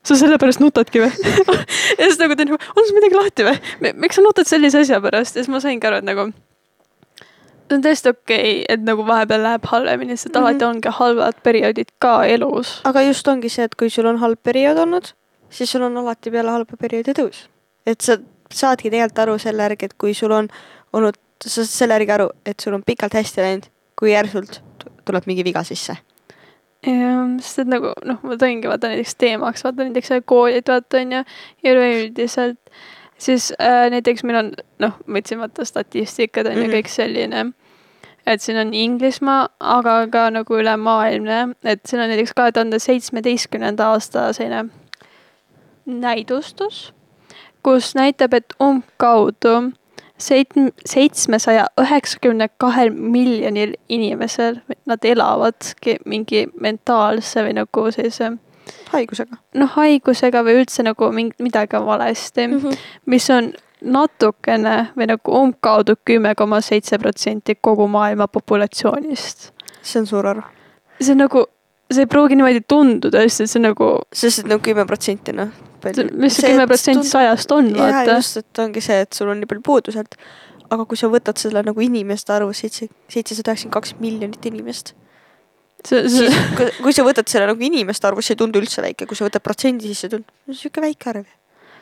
[0.06, 1.10] sa sellepärast nutadki või?
[1.98, 3.56] ja siis nagu ta nagu, on sul midagi lahti või?
[4.04, 7.82] miks sa nutad sellise asja pärast ja siis ma saingi aru, et nagu see on
[7.84, 10.46] täiesti okei okay,, et nagu vahepeal läheb halvemini, sest mm Mhm.
[10.46, 10.50] -hmm.
[10.50, 12.80] alati ongi halvad perioodid ka elus.
[12.84, 15.12] aga just ongi see, et kui sul on halb periood olnud,
[15.50, 17.48] siis sul on alati peale halba perioodi tõus.
[17.86, 18.18] et sa
[18.52, 20.48] saadki tegelikult aru selle järgi, et kui sul on
[20.92, 23.66] olnud, sa saad selle järgi aru, et sul on pikalt hästi läinud,
[23.98, 24.60] kui järsult
[25.04, 25.96] tuleb mingi viga sisse.
[26.86, 31.24] jah, sest et nagu noh, ma tõingi vaata näiteks teemaks, vaata näiteks koolid vaata onju
[31.64, 32.58] ja üleüldiselt
[33.20, 36.72] siis äh, näiteks meil on noh, ma ütlesin vaata statistikad on ju Mhm.
[36.72, 37.52] kõik selline,
[38.26, 43.90] et siin on Inglismaa, aga ka nagu ülemaailmne, et siin on näiteks kahe tuhande seitsmeteistkümnenda
[43.92, 44.70] aasta selline
[45.86, 46.92] näidustus,
[47.62, 49.72] kus näitab, et umbkaudu
[50.18, 58.34] seit-, seitsmesaja üheksakümne kahel miljonil inimesel, nad elavadki mingi mentaalse või nagu sellise
[58.92, 62.86] haigusega noh, haigusega või üldse nagu mingi, midagi on valesti mm, -hmm.
[63.06, 69.50] mis on natukene või nagu umbkaudu kümme koma seitse protsenti kogu maailma populatsioonist.
[69.82, 70.42] see on suur arv.
[71.00, 71.46] see on nagu,
[71.90, 75.50] see ei pruugi niimoodi tunduda, sest et see nagu, sest et nagu kümme protsenti noh.
[76.20, 78.16] mis see kümme protsenti sajast on, vaata.
[78.18, 80.16] just, et ongi see, et sul on nii palju puuduselt.
[80.70, 84.92] aga kui sa võtad selle nagu inimeste arvu seitse, seitsesada üheksakümmend kaks miljonit inimest,
[85.82, 88.84] see, siis see, kui- kui sa võtad selle nagu inimeste arvu, see ei tundu üldse
[88.84, 91.26] väike, kui sa võtad protsendi, siis see tundub, sihuke väike arv.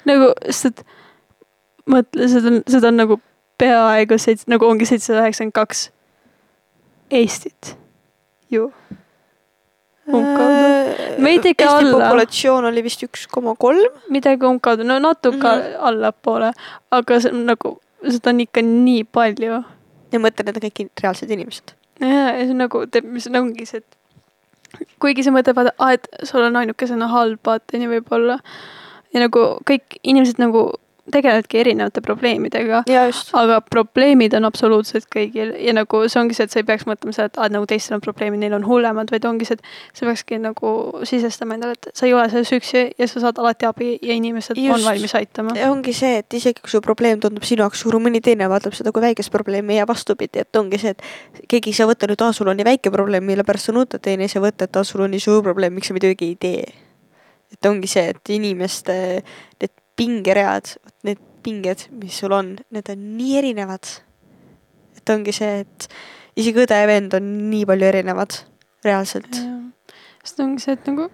[0.08, 0.84] nagu, sest et
[1.84, 3.20] mõtle, seda on, seda on nagu
[3.60, 5.88] peaaegu seitse, nagu ongi seitsesada üheksakümmend kaks
[7.10, 7.74] Eestit
[8.52, 8.70] ju.
[10.08, 11.24] Umbkaudu.
[11.24, 11.98] Veidike Eesti alla.
[11.98, 13.98] populatsioon oli vist üks koma kolm.
[14.14, 15.42] midagi umbkaudu, no natuke mm.
[15.42, 15.76] -hmm.
[15.90, 16.52] allapoole,
[16.90, 17.74] aga see on nagu,
[18.06, 19.62] seda on ikka nii palju.
[20.12, 21.74] ja mõtle, need on kõik reaalsed inimesed.
[22.00, 25.92] ja, ja see on nagu mis on ongi see, et kuigi sa mõtled, vaata, aa,
[25.92, 28.38] et sul on ainukesena halb, vaata nii võib-olla.
[29.14, 30.70] ja nagu kõik inimesed nagu
[31.12, 32.82] tegelevadki erinevate probleemidega.
[33.32, 37.14] aga probleemid on absoluutselt kõigil ja nagu see ongi see, et sa ei peaks mõtlema
[37.16, 40.08] seda, et aa, nagu teistel on probleemid, neil on hullemad, vaid ongi see, et sa
[40.08, 40.72] peakski nagu
[41.08, 44.58] sisestama endale, et sa ei ole selles üksi ja sa saad alati abi ja inimesed
[44.58, 44.74] Just.
[44.76, 45.56] on valmis aitama.
[45.68, 48.92] ongi see, et isegi kui su probleem tundub sinu jaoks suur, mõni teine vaatab seda
[48.94, 52.34] kui väikest probleemi ja vastupidi, et ongi see, et keegi ei saa võtta nüüd, aa,
[52.36, 54.86] sul on nii väike probleem, mille pärast sa nutad, teine ei saa võtta, et aa,
[54.86, 56.66] sul on nii suur probleem, miks sa midagi ei tee.
[57.48, 58.94] et ongi see, et inimeste
[59.60, 60.76] need pingeread,
[61.48, 63.88] pinged, mis sul on, need on nii erinevad.
[64.98, 65.88] et ongi see, et
[66.36, 68.42] isegi õde ja vend on nii palju erinevad
[68.84, 69.40] reaalselt.
[70.22, 71.08] sest ongi see, et nagu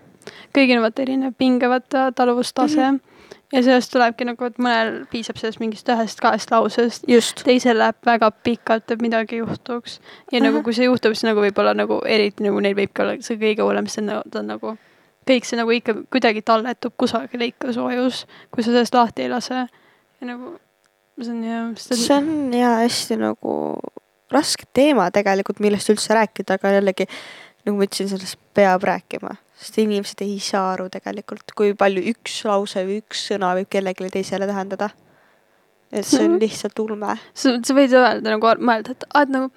[0.55, 2.97] kõigil on vaata erinev pinge, vaata taluvustase mm.
[2.97, 3.37] -hmm.
[3.53, 7.07] ja sellest tulebki nagu, et mõnel piisab sellest mingist ühest-kahest lausest,
[7.45, 10.01] teisel läheb väga pikalt, et midagi juhtuks.
[10.33, 10.49] ja Ahah.
[10.49, 13.63] nagu, kui see juhtub, siis nagu võib-olla nagu eriti nagu neil võibki olla see kõige
[13.63, 14.77] hullem, sest ta on nagu
[15.29, 19.67] kõik see nagu ikka kuidagi talletub kusagile ikka soojus, kui sa sellest lahti ei lase.
[20.25, 20.55] Ja nagu
[21.21, 23.55] see on jah, see on jaa hästi nagu
[24.33, 27.07] raske teema tegelikult, millest üldse rääkida, aga jällegi
[27.65, 32.41] nagu ma ütlesin, sellest peab rääkima, sest inimesed ei saa aru tegelikult, kui palju üks
[32.49, 34.91] lause või üks sõna võib kellelegi teisele tähendada.
[35.95, 36.41] et see on Mhm.
[36.43, 37.19] lihtsalt ulme.
[37.35, 39.53] sa, sa võid öelda nagu mõelda, et aa, et nagu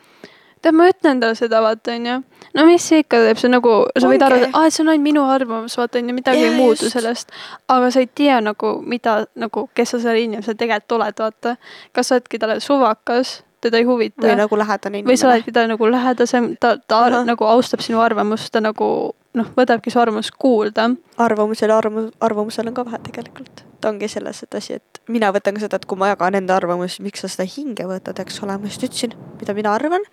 [0.61, 2.17] tead, ma ütlen talle seda, vaata onju.
[2.57, 4.93] no mis see ikka teeb, see nagu, sa võid arvata, et aa, et see on
[4.93, 6.97] ainult minu arvamus, vaata onju, midagi Jaa, ei muutu just.
[6.97, 7.35] sellest.
[7.73, 11.57] aga sa ei tea nagu, mida nagu, kes sa selle inimesel tegelikult oled, vaata.
[11.95, 15.33] kas sa oledki talle suvakas, teda ei huvita või nagu lähedane või sa inimene.
[15.33, 17.29] oledki talle nagu lähedasem, ta, ta ar Ahah.
[17.29, 18.89] nagu austab sinu arvamust, ta nagu
[19.37, 20.89] noh, võtabki su arvamust kuulda.
[21.21, 23.63] arvamusel arvamus, arvamusel on ka vahe tegelikult.
[23.81, 26.55] ta ongi selles et asi, et mina võtan ka seda, et kui ma jagan enda
[26.57, 30.05] arvamust, miks sa seda hinge võtad, eks ole, ma just ütlesin, mida mina arvan.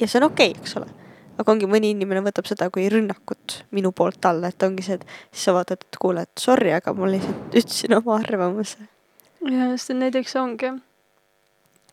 [0.00, 0.88] Ja see on okei okay,, eks ole.
[1.36, 5.06] aga ongi mõni inimene võtab seda kui rünnakut minu poolt talle, et ongi see, et
[5.30, 8.90] siis sa vaatad, et kuule, et sorry, aga ma lihtsalt ütlesin oma arvamuse.
[9.44, 10.74] ja sest näiteks ongi,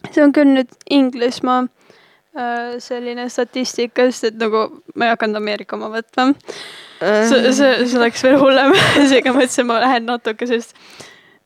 [0.10, 5.80] see on küll nüüd Inglismaa äh, selline statistika, sest et nagu ma ei hakanud Ameerika
[5.80, 6.32] oma võtma.
[7.00, 8.76] see, see, see oleks veel hullem,
[9.12, 10.78] seega mõtlesin, ma lähen natuke sellist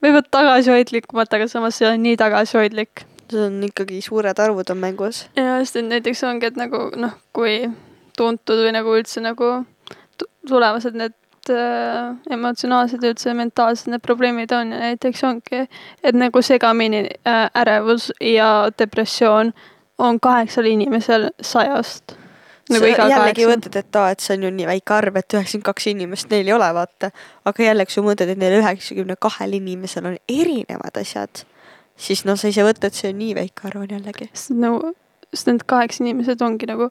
[0.03, 3.05] võib-olla tagasihoidlikumat, aga samas ei ole nii tagasihoidlik.
[3.31, 5.25] See on ikkagi suured arvud on mängus.
[5.35, 7.69] ja sest et näiteks ongi, et nagu noh, kui
[8.17, 9.53] tuntud või nagu üldse nagu
[10.17, 11.15] tu- tulevased need
[11.53, 15.65] äh, emotsionaalsed ja üldse mentaalsed need probleemid on ja näiteks ongi,
[16.03, 19.53] et nagu segamini äh, ärevus ja depressioon
[19.97, 22.15] on kaheksal inimesel sajast.
[22.69, 25.67] nagu sa jällegi mõtled, et aa, et see on ju nii väike arv, et üheksakümmend
[25.69, 27.11] kaks inimest neil ei ole, vaata.
[27.47, 31.45] aga jällegi, sa mõtled, et neil üheksakümne kahel inimesel on erinevad asjad,
[31.97, 34.29] siis no sa ise võtad, see on nii väike arv on jällegi.
[34.33, 34.93] sest nagu,
[35.33, 36.89] sest need kaheksa inimesed ongi nagu,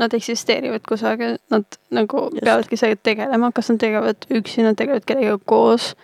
[0.00, 2.44] nad eksisteerivad kusagil, nad nagu Just.
[2.44, 5.94] peavadki sellega tegelema, kas nad tegelevad üksi, nad tegelevad kellegagi koos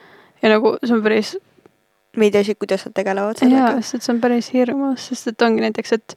[0.43, 1.37] ja nagu see on päris
[2.17, 3.83] me ei tea isegi, kuidas nad tegelevad jaa, sellega.
[3.83, 6.17] sest et see on päris hirmus, sest et ongi näiteks, et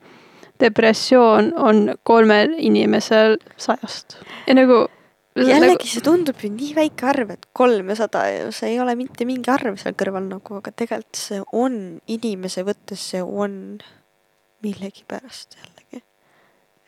[0.60, 4.88] depressioon on kolmel inimesel sajast ja nagu.
[5.36, 9.52] jällegi, see tundub ju nii väike arv, et kolmesada ja see ei ole mitte mingi
[9.54, 13.80] arv seal kõrval nagu, aga tegelikult see on inimese võttes, see on
[14.66, 16.04] millegipärast jällegi.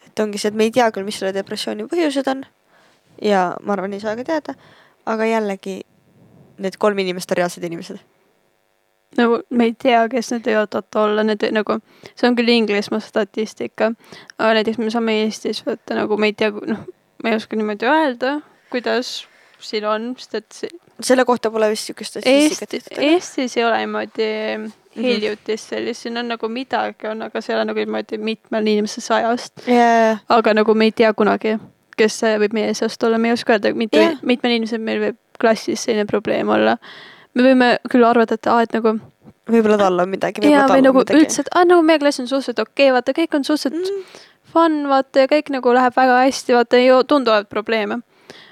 [0.08, 2.46] et ongi see, et me ei tea küll, mis selle depressiooni põhjused on
[3.22, 4.56] ja ma arvan, ei saa ka teada,
[5.06, 5.82] aga jällegi
[6.62, 8.02] need kolm inimest on reaalsed inimesed.
[9.18, 11.78] nagu me ei tea, kes need võivad vaata olla, need nagu,
[12.16, 13.92] see on küll Inglismaa statistika,
[14.38, 16.86] aga näiteks me saame Eestis võtta nagu me ei tea, noh,
[17.24, 18.38] ma ei oska niimoodi öelda,
[18.74, 19.26] kuidas
[19.62, 22.88] siin on, sest et see- selle kohta pole vist niisugust Eestis.
[22.98, 24.30] Eestis ei ole niimoodi
[24.96, 29.06] hiljutist sellist, siin on nagu midagi on, aga see ei ole nagu niimoodi mitmel inimesel
[29.06, 31.56] sajast, jaa, aga nagu me ei tea kunagi,
[31.98, 35.20] kes võib meie seast olla, me ei oska öelda, mitu Jah., mitmel inimesel meil võib
[35.42, 36.78] klassis selline probleem olla.
[37.34, 38.98] me võime küll arvata, et aa, et nagu
[39.52, 41.22] võib-olla tal on midagi, jaa, või nagu midagi.
[41.22, 44.20] üldse, et aa, nagu meie klass on suhteliselt okei okay,, vaata kõik on suhteliselt Mm.
[44.54, 48.02] fun, vaata ja kõik nagu läheb väga hästi, vaata ei tundu olevat probleeme.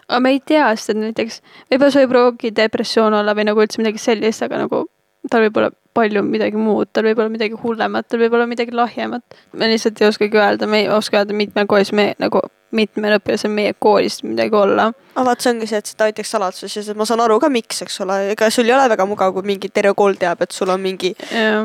[0.10, 3.62] aga me ei tea, sest et näiteks võib-olla see ei pruugi depressioon olla või nagu
[3.62, 4.88] üldse midagi sellist, aga nagu
[5.30, 8.74] tal võib olla palju midagi muud, tal võib olla midagi hullemat, tal võib olla midagi
[8.76, 9.38] lahjemat.
[9.54, 13.52] me lihtsalt ei oskagi öelda, me ei oska öelda, mitmel koolis me nagu, mitmel õpilasel
[13.54, 14.90] meie koolis midagi olla.
[15.16, 17.50] aga vaat see ongi see, et seda hoitakse saladuses ja see- ma saan aru ka,
[17.50, 20.52] miks, eks ole, ega sul ei ole väga mugav, kui mingi terve kool teab, et
[20.52, 21.16] sul on mingi,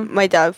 [0.08, 0.50] ma ei tea,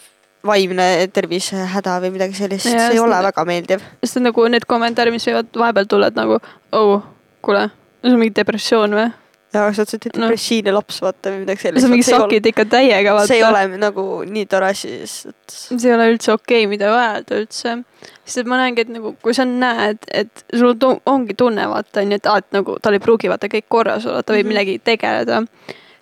[0.46, 3.84] vaimne tervisehäda või midagi sellist, Jaa, see ei ole väga meeldiv.
[4.04, 6.40] sest et nagu need kommentaarid, mis võivad vahepeal tulla, et nagu
[6.72, 7.06] oh,
[7.42, 7.68] kuule,
[8.02, 9.08] sul on mingi depressioon või?
[9.56, 10.26] ja sa oled No.
[10.26, 11.84] depressiivne laps, vaata või midagi sellist.
[11.84, 13.28] sa mingi sakid ikka täiega vaata.
[13.30, 16.90] see ei ole nagu nii tore asi, sest see ei ole üldse okei okay,, mida
[16.92, 17.76] öelda üldse.
[18.24, 22.02] sest et ma näengi, et nagu kui sa näed, et sul tu- ongi tunne vaata
[22.02, 24.50] onju, et aa, et nagu tal ei pruugi vaata kõik korras olla, ta võib mm
[24.50, 24.54] -hmm.
[24.54, 25.42] millegi tegeleda.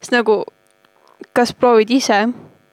[0.00, 0.44] siis nagu,
[1.33, 2.28] kas proovid ise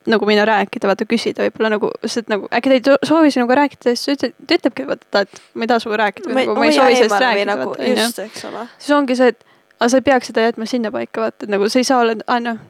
[0.06, 3.94] nagu minna rääkida, vaata küsida võib-olla nagu, sest nagu äkki ta ei soovi sinuga rääkida,
[3.94, 6.76] siis ta ütleb, ta ütlebki vaata, et ma ei taha sinuga rääkida nagu ma ei
[6.76, 8.66] soovi sellest rääkida, nagu, just, eks ole.
[8.78, 9.44] siis ongi see, et
[9.80, 12.40] aga sa ei peaks seda jätma sinnapaika, vaata, et nagu sa ei saa olla, aa
[12.40, 12.60] noh,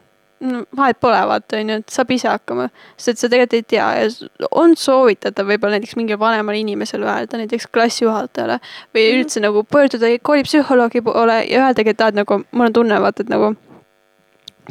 [0.75, 2.65] vahet pole, vaata onju, et saab ise hakkama.
[2.97, 7.37] sest et sa tegelikult ei tea ja on soovitatav võib-olla näiteks mingile vanemale inimesele öelda,
[7.39, 8.57] näiteks klassijuhatajale
[8.95, 9.21] või Mhm.
[9.21, 13.29] üldse nagu pöörduda koolipsühholoogi poole ja öeldagi, et et nagu mul on tunne, vaata, et
[13.29, 13.55] nagu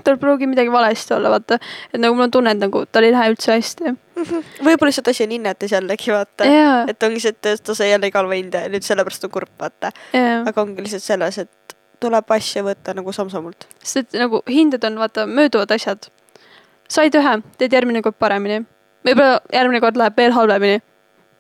[0.04, 1.58] tal pruugi midagi valesti olla, vaata,
[1.92, 3.94] et nagu mul on tunne, et nagu tal ei lähe üldse hästi.
[4.66, 8.10] võib-olla lihtsalt asi on innetes jällegi vaata, jaa, et ongi see, et ta sai jälle
[8.12, 10.42] igal võinud ja nüüd sellepärast on kurb vaata, jaa.
[10.48, 13.68] aga ongi lihtsalt selles, et tuleb asja võtta nagu samm-sammult.
[13.82, 16.08] sest et nagu hinded on vaata mööduvad asjad.
[16.88, 18.64] said ühe, teed järgmine kord paremini.
[19.06, 20.82] võib-olla järgmine kord läheb veel halvemini.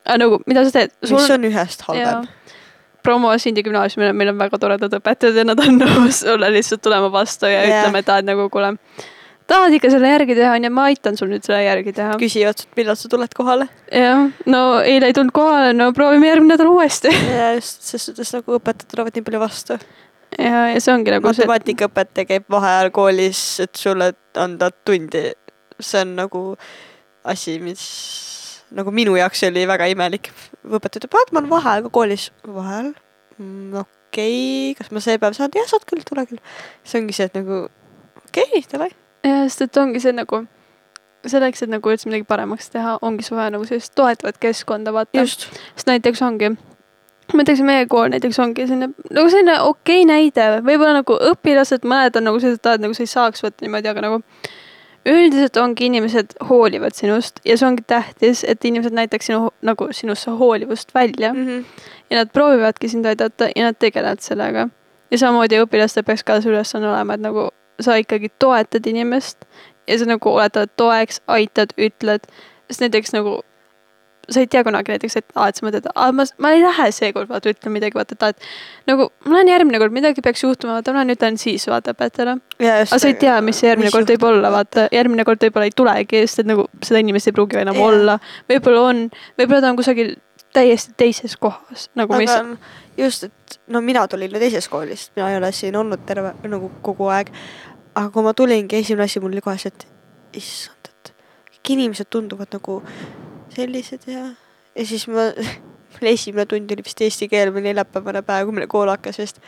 [0.04, 0.94] aga nagu, mida sa teed?
[1.08, 2.28] mis on ühest halvem.
[3.02, 7.10] Promo Sindi gümnaasiumile, meil on väga toredad õpetajad ja nad on nõus sulle lihtsalt tulema
[7.12, 7.82] vastu ja yeah.
[7.82, 8.74] ütlema, et et nagu kuule,
[9.50, 12.14] tahad ikka selle järgi teha, onju, ma aitan sul nüüd selle järgi teha.
[12.20, 13.68] küsivad, millal sa tuled kohale.
[13.92, 17.12] jah, no eile ei tulnud kohale, no proovime järgmine nädal uuesti.
[17.28, 19.78] ja just, ses suhtes nagu õpetajad tulevad nii palju vastu.
[20.38, 25.30] ja, ja see ongi nagu see, matemaatikaõpetaja käib vaheajal koolis, et sulle anda tundi.
[25.80, 26.44] see on nagu
[27.24, 27.82] asi, mis
[28.76, 30.30] nagu minu jaoks oli väga imelik.
[30.64, 32.30] õpetaja ütleb, et ma olen vaheajal ka koolis.
[32.46, 32.92] vaheajal
[33.38, 33.84] mm,?
[33.84, 35.52] okei okay., kas ma see päev saan?
[35.56, 36.42] jah, saad küll, tule küll.
[36.84, 37.62] see ongi see, et nagu
[38.24, 38.90] okei okay,, davai.
[39.26, 40.44] ja sest et ongi see nagu
[41.28, 45.26] selleks, et nagu üldse midagi paremaks teha, ongi sul vaja nagu sellist toetavat keskkonda vaata.
[45.26, 46.52] sest näiteks ongi,
[47.32, 52.18] ma ütleks, meie kool näiteks ongi selline nagu selline okei näide, võib-olla nagu õpilased, mõned
[52.18, 54.22] on nagu sellised, et nagu sa ei saaks võtta niimoodi, aga nagu
[55.06, 60.30] üldiselt ongi inimesed hoolivad sinust ja see ongi tähtis, et inimesed näitaks sinu nagu sinusse
[60.30, 61.64] hoolivust välja Mm -hmm.
[62.10, 64.68] ja nad proovivadki sind aidata ja nad tegelevad sellega.
[65.10, 69.44] ja samamoodi õpilastel peaks ka see ülesanne olema, et nagu sa ikkagi toetad inimest
[69.88, 72.20] ja sa nagu oled talle toeks, aitad, ütled,
[72.70, 73.42] sest näiteks nagu
[74.34, 76.88] sa ei tea kunagi näiteks, et aa, et sa mõtled, aa ma, ma ei lähe
[76.96, 80.44] seekord vaata ütlema midagi, vaata, et aa, et nagu ma lähen järgmine kord, midagi peaks
[80.44, 82.38] juhtuma, vaata ma lähen ütlen siis vaata õpetajale.
[82.62, 85.76] aga sa ei tea, mis see järgmine kord võib olla, vaata, järgmine kord võib-olla ei
[85.76, 87.88] tulegi, sest et nagu seda inimest ei pruugi enam Jaa.
[87.88, 88.18] olla.
[88.50, 89.08] võib-olla on,
[89.40, 90.14] võib-olla ta on kusagil
[90.52, 92.58] täiesti teises kohas, nagu mis aga
[92.96, 96.70] just, et no mina tulin ju teisest koolist, mina ei ole siin olnud terve nagu
[96.82, 97.32] kogu aeg.
[97.94, 101.12] aga kui ma tulingi, esimene asi mul oli kohe see, et issand, et
[101.52, 102.80] kõik inimesed tunduvad nagu
[103.54, 104.24] sellised ja,
[104.76, 105.28] ja siis ma,
[105.96, 109.42] mul esimene tund oli vist eesti keel, meil neljapäevane päev, kui meil kool hakkas vist.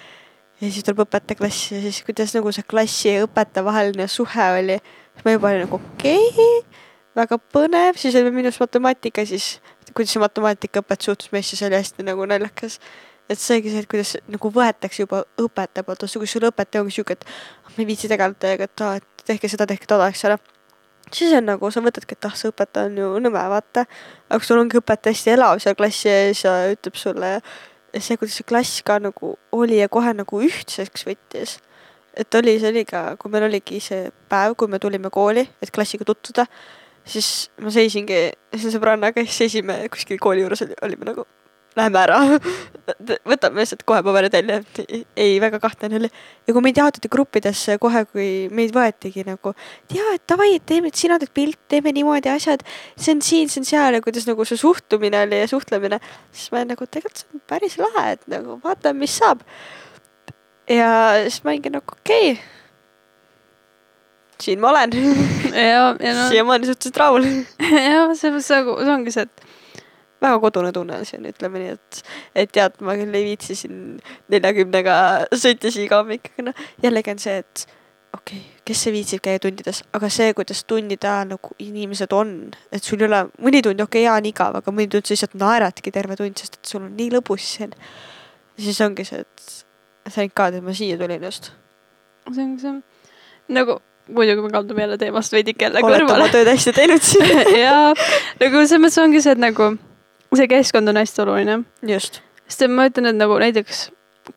[0.60, 4.50] ja siis tuleb õpetaja klassi ja siis kuidas nagu see klassi ja õpetaja vaheline suhe
[4.58, 4.80] oli,
[5.14, 6.84] siis ma juba olin nagu okei okay,,
[7.18, 9.58] väga põnev, siis oli minus matemaatika, siis
[9.94, 12.80] kuidas see matemaatikaõpetaja suhtus meisse, see oli hästi nagu naljakas.
[13.28, 16.82] et see oligi see, et kuidas nagu võetakse juba õpetaja poolt vastu, kui sul õpetaja
[16.84, 19.88] ongi siuke, et "Ah, ma ei viitsi tegeleda teiega, et aa, et tehke seda, tehke
[19.88, 20.38] toda, eks ole.
[21.12, 23.86] Siis on nagu sa mõtledki, et ah, see õpetaja on ju nõme, vaata.
[24.28, 27.36] aga kui sul ongi õpetaja hästi elav seal klassi ees ja ütleb sulle
[28.00, 31.58] see, kuidas see klass ka nagu oli ja kohe nagu ühtseks võttis.
[32.14, 35.72] et oli, see oli ka, kui meil oligi see päev, kui me tulime kooli, et
[35.74, 36.46] klassiga tutvuda,
[37.04, 38.20] siis ma seisingi
[38.54, 41.26] selle sõbrannaga siis seisime kuskil kooli juures, olime nagu
[41.74, 42.18] Läheme ära,
[43.26, 44.60] võtame lihtsalt kohe paberid välja,
[45.18, 46.10] ei väga kahtlane oli.
[46.46, 50.66] ja kui meid jaotati gruppidesse kohe, kui meid võetigi nagu, et jaa, et davai, et
[50.68, 52.62] teeme, et sina teed pilt, teeme niimoodi asjad,
[52.94, 55.98] see on siin, see on seal ja kuidas nagu see suhtumine oli ja suhtlemine,
[56.30, 59.42] siis ma nagu tegelikult see on päris lahe, et nagu vaatame, mis saab.
[60.70, 60.90] ja
[61.26, 62.44] siis ma olingi nagu okei okay..
[64.46, 67.26] siin ma olen, noh, siiamaani suhteliselt rahul.
[67.58, 69.63] jah, mõttes nagu see ongi see, et
[70.24, 72.02] väga kodune tunne siin, ütleme nii, et,
[72.42, 73.80] et tead, ma küll ei viitsi siin
[74.32, 74.98] neljakümnega
[75.44, 77.66] sõites iga hommik, aga noh, jällegi on see, et
[78.14, 82.34] okei okay,, kes see viitsib käia tundides, aga see, kuidas tundide ajal nagu inimesed on,
[82.74, 85.14] et sul ei ole mõni tund, okei okay,, jaa, on igav, aga mõni tund sa
[85.14, 87.74] lihtsalt naeradki terve tund, sest et sul on nii lõbus siin.
[88.60, 91.52] siis ongi see, et thank god, et ma siia tulin just.
[92.30, 92.78] see ongi see,
[93.54, 96.30] nagu muidugi me kaldume jälle teemast veidike jälle olete oma kõrvale.
[96.32, 97.42] tööd hästi teinud siin.
[97.64, 97.74] ja
[98.40, 99.74] nagu selles mõttes ongi see, et nagu
[100.36, 102.20] see keskkond on hästi oluline, just.
[102.48, 103.90] sest ma ütlen, et nagu näiteks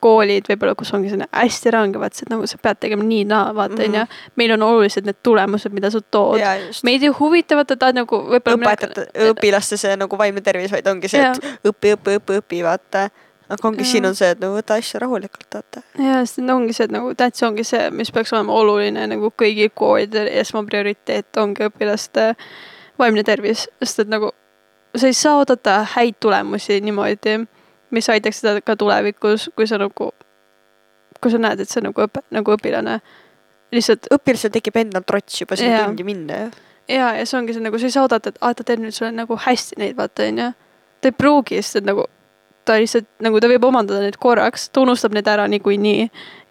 [0.03, 3.77] koolid võib-olla, kus ongi selline hästi range, vaata, et nagu sa pead tegema nii-naa, vaata
[3.77, 3.85] Mhm.
[3.95, 4.07] onju.
[4.35, 6.41] meil on olulised need tulemused, mida sa tood.
[6.83, 8.75] meid ei huvita, vaata, ta nagu võib-olla.
[8.75, 13.09] õpetajate, õpilaste see nagu vaimne tervis, vaid ongi see, et õpi, õpi, õpi, õpi, vaata.
[13.49, 15.81] aga ongi siin on see, et no võta asju rahulikult, vaata.
[15.97, 19.31] ja sest et ongi see, et nagu tähtis ongi see, mis peaks olema oluline nagu
[19.31, 22.35] kõigil koolidel, esmaprioriteet ongi õpilaste
[22.99, 24.31] vaimne tervis, sest et nagu
[24.97, 27.37] sa ei saa oodata häid tulemusi niimoodi,
[27.91, 30.11] mis aitaks seda ka tulevikus, kui sa nagu,
[31.21, 32.99] kui sa näed, et see nagu õpe, nagu õpilane
[33.75, 36.51] lihtsalt õpilasel tekib endal trots juba sinna tundi minna ju.
[36.95, 38.95] ja, ja see ongi see nagu sa ei saa oodata, et aa, ta teeb nüüd
[38.95, 40.51] sulle nagu hästi neid, vaata onju.
[41.01, 42.07] ta ei pruugi, sest et nagu
[42.67, 46.07] ta lihtsalt nagu ta võib omandada need korraks, ta unustab need ära niikuinii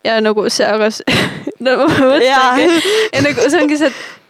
[0.06, 1.16] ja nagu see, aga see,
[1.64, 4.25] no ma mõtlengi, ja nagu see ongi see, et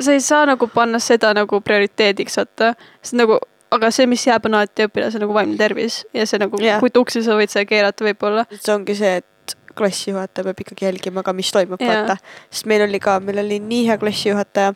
[0.00, 3.38] sa ei saa nagu panna seda nagu prioriteediks, vaata, sest nagu,
[3.74, 6.80] aga see, mis jääb, on alati õpilase nagu vaimne tervis ja see nagu Jah.
[6.82, 8.46] kui tuksi sa võid seda keerata võib-olla.
[8.54, 12.04] see ongi see, et klassijuhataja peab ikkagi jälgima ka, mis toimub, Jaa.
[12.04, 12.18] vaata.
[12.50, 14.74] sest meil oli ka, meil oli nii hea klassijuhataja.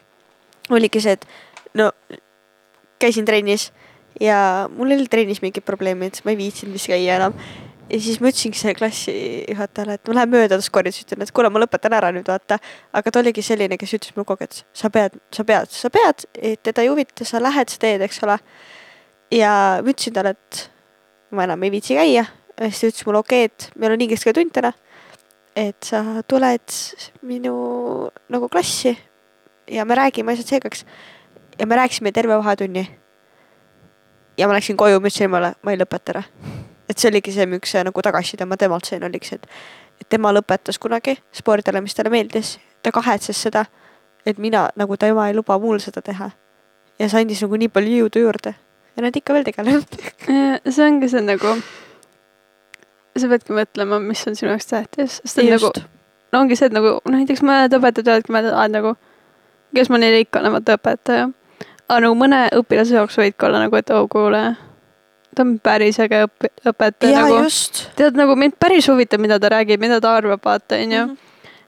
[0.71, 1.29] oligi see, et
[1.79, 1.93] no
[2.99, 3.71] käisin trennis
[4.21, 7.37] ja mul oli trennis mingid probleemid, ma ei viitsinud vist käia enam.
[7.91, 11.51] Ja siis ma ütlesingi sellele klassijuhatajale, et ma lähen mööda tast koridorist, ütlen, et kuule,
[11.53, 12.59] ma lõpetan ära nüüd vaata.
[12.93, 15.91] aga ta oligi selline, kes ütles mulle kogu aeg, et sa pead, sa pead, sa
[15.93, 16.27] pead,
[16.67, 18.39] teda ei huvita, sa lähed, sa teed, eks ole.
[19.35, 20.69] ja ma ütlesin talle, et
[21.31, 22.27] ma enam ei viitsi käia.
[22.59, 24.73] ja siis ta ütles mulle, okei okay,, et meil on inglise keele tund täna.
[25.57, 26.79] et sa tuled
[27.27, 27.55] minu
[28.29, 28.97] nagu klassi
[29.71, 30.85] ja me räägime asjad selgeks.
[31.59, 32.89] ja me rääkisime terve vahetunni.
[34.39, 36.23] ja ma läksin koju, ma ütlesin emale, ma ei lõpeta ära.
[36.89, 39.51] Et see oligi see, miks nagu tagasiside ma temalt sain, oligi see, et
[39.99, 43.65] et tema lõpetas kunagi spordile, mis talle meeldis, ta kahetses seda,
[44.27, 46.31] et mina nagu tema ei luba mul seda teha.
[46.99, 48.55] ja see andis nagu nii palju jõudu juurde
[48.97, 50.01] ja nad ikka veel tegelevad.
[50.75, 51.55] see ongi see nagu,
[53.19, 55.73] sa peadki mõtlema, mis on sinu jaoks tähtis, sest et nagu
[56.33, 58.95] no ongi see, et nagu näiteks mõned õpetajad ütlevad, mõned et nagu,
[59.77, 61.29] kes ma neile ikka olen, vaata õpetaja.
[61.89, 64.43] aga nagu mõne õpilase jaoks võidki olla nagu, et oh kuule,
[65.39, 67.23] ta on päris äge õp-, õpetaja.
[67.23, 67.41] nagu,
[67.99, 71.15] tead nagu mind päris huvitab, mida ta räägib, mida ta arvab, vaata onju mm.
[71.15, 71.27] -hmm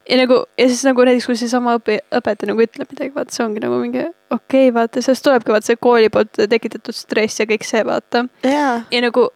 [0.09, 3.45] ja nagu ja siis nagu näiteks, kui seesama õpi-, õpetaja nagu ütleb midagi, vaata see
[3.45, 7.47] ongi nagu mingi okei okay,, vaata sellest tulebki vaata see kooli poolt tekitatud stress ja
[7.49, 8.25] kõik see vaata.
[8.43, 8.81] jaa.
[8.91, 9.27] ja nagu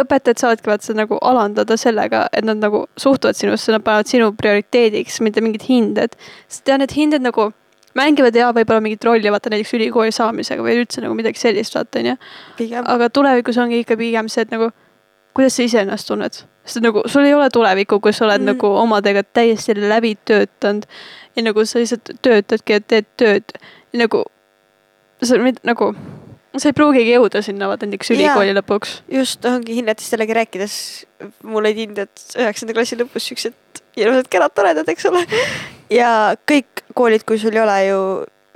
[0.00, 4.32] õpetajad saavadki vaata seda nagu alandada sellega, et nad nagu suhtuvad sinusse, nad panevad sinu
[4.36, 6.18] prioriteediks, mitte mingid hinded.
[6.48, 7.50] sest ja need hinded nagu
[7.96, 12.02] mängivad ja võib-olla mingit rolli, vaata näiteks ülikooli saamisega või üldse nagu midagi sellist, vaata
[12.02, 12.16] onju.
[12.82, 14.70] aga tulevikus ongi ikka pigem see, et nagu
[15.36, 16.42] kuidas sa ise ennast tunned.
[16.66, 18.52] sest nagu sul ei ole tulevikku, kui sa oled mm.
[18.54, 20.86] nagu omadega täiesti läbi töötanud
[21.36, 23.58] ja nagu sa lihtsalt töötadki ja teed tööd
[23.92, 24.24] ja nagu
[25.22, 25.92] sa nagu
[26.56, 28.58] sa ei pruugigi jõuda sinna vaata näiteks ülikooli yeah.
[28.58, 29.00] lõpuks.
[29.12, 30.76] just, ongi hinnetistellegi rääkides,
[31.44, 35.22] mul olid hinded üheksanda klassi lõpus siuksed ilusad, kenad, toredad, eks ole.
[36.00, 36.10] ja
[36.48, 38.00] kõik koolid, kui sul ei ole ju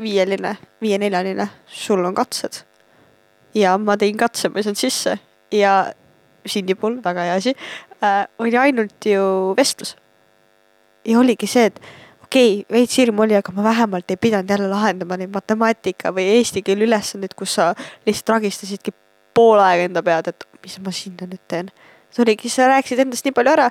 [0.01, 2.65] viieline, viie-neljaline, sul on katsed.
[3.55, 5.19] ja ma tegin katse, ma ei saanud sisse
[5.53, 5.93] ja
[6.47, 7.53] Sindi puhul väga hea asi
[8.01, 9.97] äh,, oli ainult ju vestlus.
[11.05, 11.81] ja oligi see, et
[12.23, 16.29] okei okay,, veits hirm oli, aga ma vähemalt ei pidanud jälle lahendama neid matemaatika või
[16.39, 17.73] eesti keele ülesandeid, kus sa
[18.07, 18.95] lihtsalt ragistasidki
[19.35, 21.71] pool aega enda pead, et mis ma sinna nüüd teen.
[22.11, 23.69] see oligi, sa rääkisid endast nii palju ära,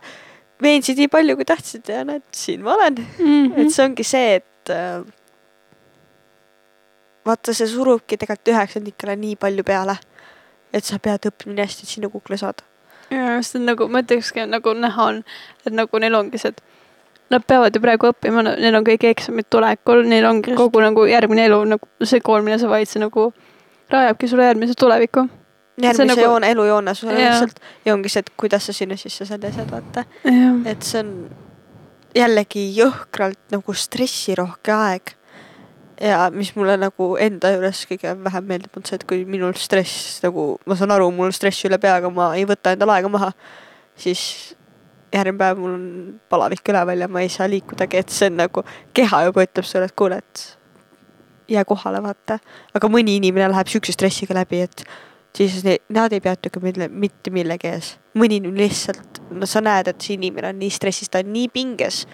[0.63, 3.26] veensid nii palju, kui tahtsid ja näed, siin ma olen mm.
[3.26, 3.59] -hmm.
[3.61, 5.03] et see ongi see, et äh,
[7.26, 9.99] vaata, see surubki tegelikult üheksandikele nii palju peale,
[10.74, 12.65] et sa pead õppima nii hästi, et sinna kukle saada.
[13.09, 15.24] ja just, et nagu ma ütlekski, nagu näha on,
[15.65, 16.65] et nagu neil ongi see, et
[17.30, 20.57] Nad peavad ju praegu õppima, neil on kõik eksamid tulekul, neil ongi Just.
[20.57, 23.28] kogu nagu järgmine elu nagu see kool, mille sa valid, see nagu
[23.93, 25.28] rajabki sulle järgmise tuleviku.
[25.78, 26.24] järgmise nagu...
[26.26, 29.70] joone, elujoone sulle lihtsalt ja ongi see, et kuidas sa sinna sisse saad ja saad
[29.72, 30.05] vaata.
[30.65, 31.13] et see on
[32.16, 35.16] jällegi jõhkralt nagu stressirohke aeg.
[36.01, 40.22] ja mis mulle nagu enda juures kõige vähem meeldib, on see, et kui minul stress
[40.24, 43.12] nagu, ma saan aru, mul on stress üle pea, aga ma ei võta endale aega
[43.12, 43.34] maha,
[43.99, 44.22] siis
[45.12, 45.89] järgmine päev mul on
[46.32, 48.64] palavik üleval ja ma ei saa liikudagi, et see on nagu,
[48.95, 50.45] keha juba ütleb sulle, et kuule, et
[51.51, 52.39] jää kohale, vaata.
[52.74, 54.86] aga mõni inimene läheb siukse stressiga läbi, et
[55.38, 57.94] siis ne, nad ei peatugi mille, mitte millegi ees.
[58.18, 62.06] mõni lihtsalt, no sa näed, et see inimene on nii stressis, ta on nii pinges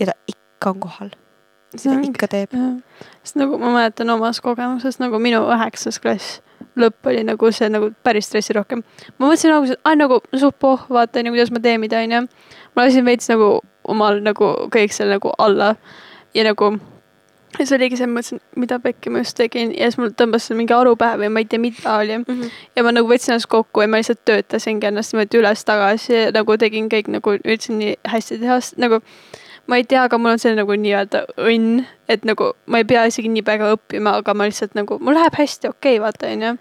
[0.00, 1.14] ja ta ikka on kohal.
[1.76, 2.58] seda ikka teeb.
[3.22, 6.40] sest nagu ma mäletan omast kogemusest nagu minu üheksas klass
[6.78, 8.82] lõpp oli nagu see nagu päris stressirohkem.
[9.18, 12.26] ma mõtlesin alguses, et aa nagu suht pohh, vaata onju, kuidas ma teen, mida onju.
[12.76, 15.74] ma lasin veits nagu omal nagu kõik seal nagu alla
[16.34, 16.76] ja nagu
[17.58, 20.50] ja see oligi see, ma mõtlesin, mida pekki ma just tegin ja siis mul tõmbas
[20.56, 22.24] mingi aru pähe või ma ei tea, mida oli mm.
[22.28, 22.62] -hmm.
[22.76, 26.56] ja ma nagu võtsin ennast kokku ja ma lihtsalt töötasingi ennast niimoodi üles-tagasi ja nagu
[26.60, 29.00] tegin kõik nagu üritasin nii hästi teha, nagu
[29.68, 33.04] ma ei tea, aga mul on see nagu nii-öelda õnn, et nagu ma ei pea
[33.10, 36.54] isegi nii väga õppima, aga ma lihtsalt nagu, mul läheb hästi, okei okay,, vaata onju.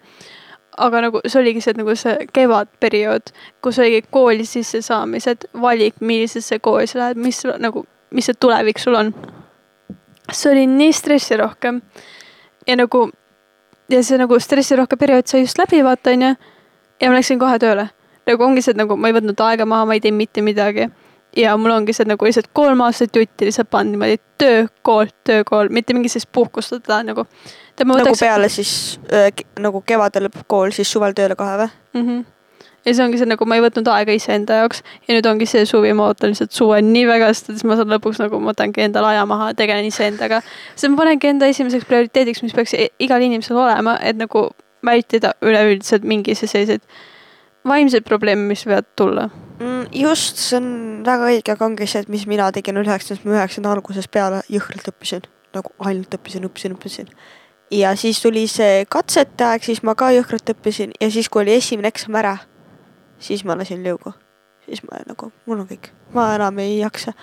[0.78, 3.32] aga nagu see oligi see nagu see kevadperiood,
[3.66, 9.00] kus oligi kooli sissesaamised, valik, millisesse kooli sa lähed, mis nagu, mis see tulevik sul
[9.00, 9.14] on.
[10.32, 11.74] See oli nii stressirohke
[12.68, 13.10] ja nagu
[13.90, 16.36] ja see nagu stressirohke periood sai just läbi, vaata onju.
[17.02, 17.90] ja ma läksin kohe tööle.
[18.28, 20.90] nagu ongi see, et nagu ma ei võtnud aega maha, ma ei teinud mitte midagi
[21.38, 25.44] ja mul ongi see nagu lihtsalt kolm aastat jutti lihtsalt pannud niimoodi töö, kool, töö,
[25.48, 27.28] kool, mitte mingi sellist puhkust võtta nagu.
[27.80, 28.24] nagu võtaks...
[28.24, 28.72] peale siis
[29.14, 32.02] äh, nagu kevadel lõpeb kool, siis suvel tööle kohe või mm?
[32.02, 32.26] -hmm.
[32.88, 35.66] Ja see ongi see nagu ma ei võtnud aega iseenda jaoks ja nüüd ongi see
[35.68, 38.86] suvi, ma ootan lihtsalt suve nii väga, sest siis ma saan lõpuks nagu ma võtangi
[38.86, 40.40] endale aja maha, tegelen iseendaga.
[40.76, 44.48] siis ma panengi enda esimeseks prioriteediks, mis peaks igal inimesel olema, et nagu
[44.86, 47.06] vältida üleüldiselt mingisuguseid selliseid
[47.68, 49.28] vaimseid probleeme, mis võivad tulla
[49.60, 49.90] mm,?
[49.96, 50.70] just, see on
[51.06, 54.92] väga õige, aga ongi see, et mis mina tegin üheksandast, ma üheksanda algusest peale jõhkralt
[54.94, 55.28] õppisin,
[55.58, 57.10] nagu ainult õppisin, õppisin, õppisin.
[57.76, 61.58] ja siis tuli see katsete aeg, siis ma ka jõhkralt õppisin ja siis, kui oli
[61.58, 62.38] esimene eksam ära,
[63.20, 64.14] siis ma lasin lõugu.
[64.66, 67.14] siis ma nagu, mul on kõik, ma enam ei jaksa.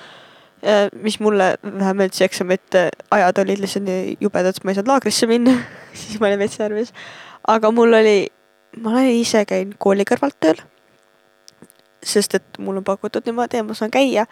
[1.02, 5.26] mis mulle vähe meeldis eksamite ajad olid lihtsalt nii jubedad, et ma ei saanud laagrisse
[5.28, 5.58] minna
[6.00, 6.94] siis ma olin veits närvis.
[7.46, 8.18] aga mul oli
[8.80, 10.60] ma olen ise käinud kooli kõrvalt tööl.
[12.04, 14.26] sest et mul on pakutud niimoodi ja ma saan käia.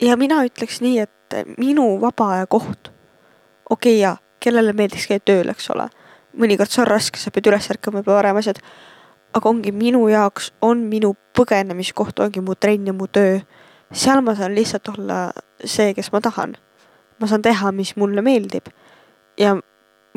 [0.00, 2.90] ja mina ütleks nii, et minu vaba aja koht,
[3.70, 5.88] okei okay, jaa, kellele meeldiks käia tööl, eks ole.
[6.36, 8.60] mõnikord see on raske, sa pead üles ärkama juba varem asjad.
[9.34, 13.40] Aga ongi minu jaoks on minu põgenemiskoht, ongi mu trenn ja mu töö.
[13.92, 15.30] seal ma saan lihtsalt olla
[15.64, 16.56] see, kes ma tahan.
[17.20, 18.68] ma saan teha, mis mulle meeldib.
[19.38, 19.56] ja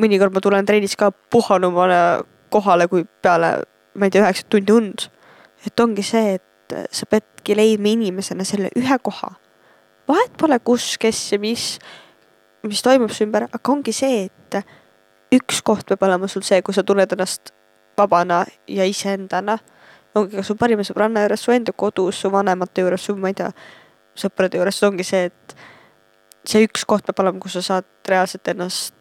[0.00, 3.62] mõnikord ma tulen trennis ka puhanumale kohale, kui peale,
[3.94, 5.08] ma ei tea, üheksat tundi und.
[5.66, 9.34] et ongi see, et sa peadki leidma inimesena selle ühe koha.
[10.08, 11.78] vahet pole, kus, kes ja mis,
[12.66, 14.62] mis toimub su ümber, aga ongi see, et
[15.34, 17.52] üks koht peab olema sul see, kus sa tunned ennast
[17.98, 19.58] vabana ja iseendana.
[20.14, 23.36] ongi ka su parima sõbranna juures, su enda kodus, su vanemate juures, su, ma ei
[23.38, 23.50] tea,
[24.18, 25.54] sõprade juures, ongi see, et
[26.50, 28.96] see üks koht peab olema, kus sa saad reaalselt ennast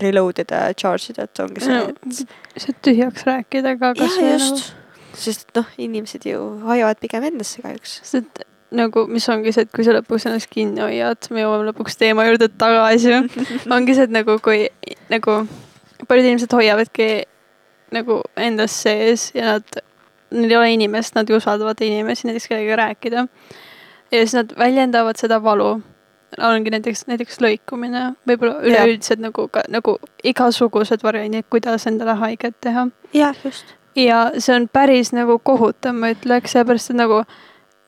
[0.00, 4.32] reload ida ja charge ida, et ongi see, et see tühjaks rääkida ka kas jah,
[4.38, 4.72] just,
[5.18, 7.98] sest et noh, inimesed ju hoiavad pigem endasse kahjuks.
[8.08, 12.00] sest nagu, mis ongi see, et kui sa lõpuks ennast kinni hoiad, me jõuame lõpuks
[12.00, 13.14] teema juurde tagasi
[13.76, 14.66] ongi see, et nagu kui
[15.12, 15.38] nagu
[16.08, 17.08] paljud inimesed hoiavadki
[17.94, 19.80] nagu endas sees ja nad,
[20.34, 23.26] neil ei ole inimest, nad ei usalda vaata inimesi, näiteks kellegagi rääkida.
[24.12, 25.80] ja siis nad väljendavad seda valu.
[26.38, 32.88] ongi näiteks, näiteks lõikumine, võib-olla üleüldiselt nagu nagu igasugused variandid, kuidas endale haiget teha.
[33.14, 33.74] jah, just.
[33.96, 37.22] ja see on päris nagu kohutav, ma ütleks, sellepärast et nagu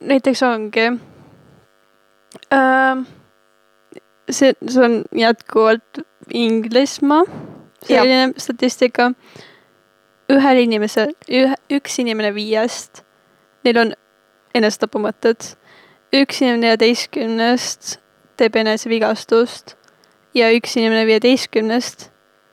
[0.01, 0.87] näiteks ongi
[2.53, 3.07] äh,
[4.31, 6.05] see, see on jätkuvalt
[6.35, 7.25] Inglismaa
[7.87, 9.13] selline statistika.
[10.33, 13.05] Ühel inimesel, ühe, üks inimene viiest,
[13.65, 13.95] neil on
[14.57, 15.55] enesetapumõtted.
[16.15, 17.97] üks inimene neljateistkümnest
[18.39, 19.75] teeb enesevigastust
[20.35, 22.11] ja üks inimene viieteistkümnest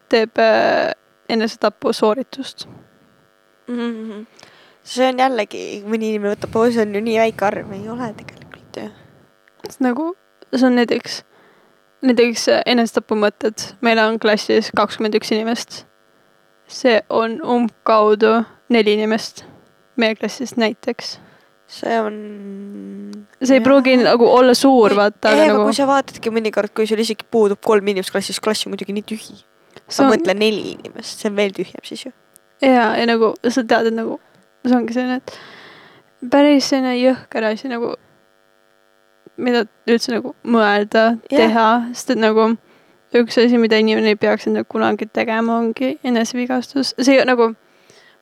[0.09, 0.91] teeb äh,
[1.29, 2.67] enesetapu sooritust
[3.67, 3.77] mm.
[3.77, 4.25] -hmm.
[4.83, 8.09] see on jällegi, mõni inimene võtab, oo, see on ju nii väike arv, ei ole
[8.17, 8.89] tegelikult ju.
[9.79, 10.09] nagu,
[10.55, 11.23] see on näiteks
[12.03, 15.83] näiteks äh, enesetapumõtted, meil on klassis kakskümmend üks inimest.
[16.73, 18.39] See on umbkaudu
[18.73, 19.43] neli inimest
[20.01, 21.19] meie klassist näiteks.
[21.67, 22.15] see on.
[23.43, 23.65] see ei ja.
[23.65, 25.31] pruugi nagu olla suur, vaata.
[25.31, 25.63] ei, aga nagu...
[25.69, 29.07] kui sa vaatadki mõnikord, kui sul isegi puudub kolm inimest klassis, klass on muidugi nii
[29.13, 29.39] tühi.
[29.77, 30.13] ma on...
[30.13, 32.13] mõtlen neli inimest, see on veel tühjem siis ju.
[32.61, 34.19] ja, ja nagu sa tead, et nagu
[34.65, 37.93] see ongi selline, et päris selline jõhker asi nagu
[39.37, 42.53] mida üldse nagu mõelda teha, sest et nagu
[43.21, 47.51] üks asi, mida inimene ei peaks endale kunagi tegema, ongi enesevigastus, see nagu,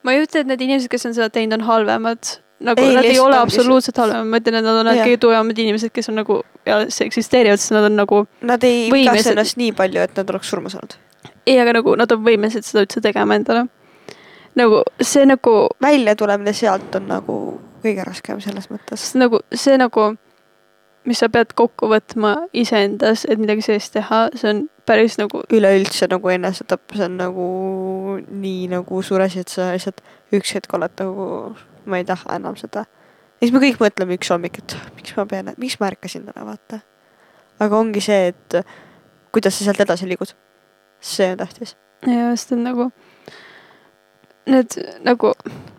[0.03, 3.07] ma ei ütle, et need inimesed, kes on seda teinud, on halvemad, nagu ei, nad
[3.09, 6.19] ei ole absoluutselt halvemad, ma ütlen, et nad on need kõige tugevamad inimesed, kes on
[6.21, 8.23] nagu ja eksisteerivad, sest nad on nagu.
[8.47, 10.97] Nad ei vigasta ennast nii palju, et nad oleks surma saanud.
[11.45, 13.65] ei, aga nagu nad on võimelised seda üldse tegema endale.
[14.55, 15.55] nagu see nagu.
[15.81, 17.37] väljatulemine sealt on nagu
[17.83, 19.13] kõige raskem selles mõttes.
[19.17, 20.11] nagu see nagu
[21.05, 25.43] mis sa pead kokku võtma iseendas, et midagi sellist teha, see on päris nagu.
[25.53, 27.47] üleüldse nagu enesetapp, see on nagu
[28.29, 30.03] nii nagu suur asi, et sa lihtsalt
[30.35, 31.27] üks hetk oled nagu,
[31.89, 32.85] ma ei taha enam seda.
[32.85, 36.45] ja siis me kõik mõtleme üks hommik, et miks ma pean, miks ma ärkasin täna,
[36.45, 36.81] vaata.
[37.59, 38.61] aga ongi see, et
[39.33, 40.35] kuidas sa sealt edasi liigud.
[41.01, 41.77] see on tähtis.
[42.05, 42.91] ja, sest et nagu
[44.51, 45.33] need nagu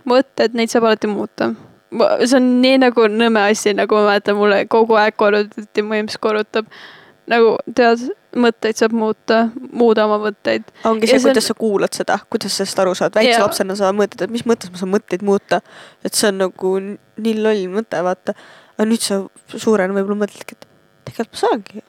[0.09, 1.53] mõtted, neid saab alati muuta
[1.93, 6.19] see on nii nagu nõme asi, nagu ma mäletan, mulle kogu aeg korrutati, mu imps
[6.23, 6.69] korrutab.
[7.31, 8.01] nagu tead,
[8.35, 10.67] mõtteid saab muuta, muuda oma mõtteid.
[10.89, 11.49] ongi see, kuidas on...
[11.51, 13.45] sa kuulad seda, kuidas sa sellest aru saad, väikse ja.
[13.45, 15.63] lapsena sa mõtled, et mis mõttes ma saan mõtteid muuta.
[16.05, 18.37] et see on nagu nii loll mõte, vaata.
[18.77, 19.23] aga nüüd sa
[19.55, 20.69] suurena võib-olla mõtledki, et
[21.09, 21.87] tegelikult ma saangi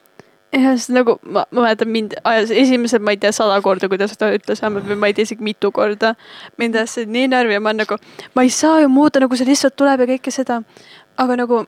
[0.54, 4.14] jah, sest nagu ma, ma mäletan mind ajas esimesed, ma ei tea, sada korda, kuidas
[4.18, 6.14] ta ütles või ma ei tea isegi mitu korda.
[6.58, 7.98] mind ajas see nii närvi ja ma nagu,
[8.34, 10.62] ma ei saa ju muuta, nagu see lihtsalt tuleb ja kõike seda.
[11.16, 11.64] aga nagu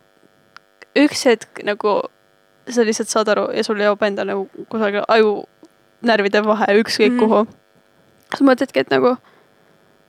[0.97, 2.01] üks hetk nagu
[2.68, 5.45] sa lihtsalt saad aru ja sul jõuab endal nagu kusagil aju
[6.07, 7.20] närvide vahe ükskõik mm.
[7.20, 7.47] kuhu.
[8.34, 9.16] siis mõtledki, et nagu,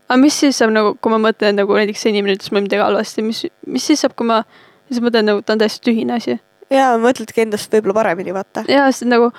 [0.08, 2.84] aga mis siis saab nagu, kui ma mõtlen nagu näiteks see inimene ütles mulle midagi
[2.84, 4.44] halvasti, mis, mis siis saab, kui ma,
[4.90, 6.40] siis mõtlen nagu ta on täiesti tühine asi
[6.74, 8.66] jaa, mõtledki endast võib-olla paremini, vaata.
[8.72, 9.32] jaa, sest nagu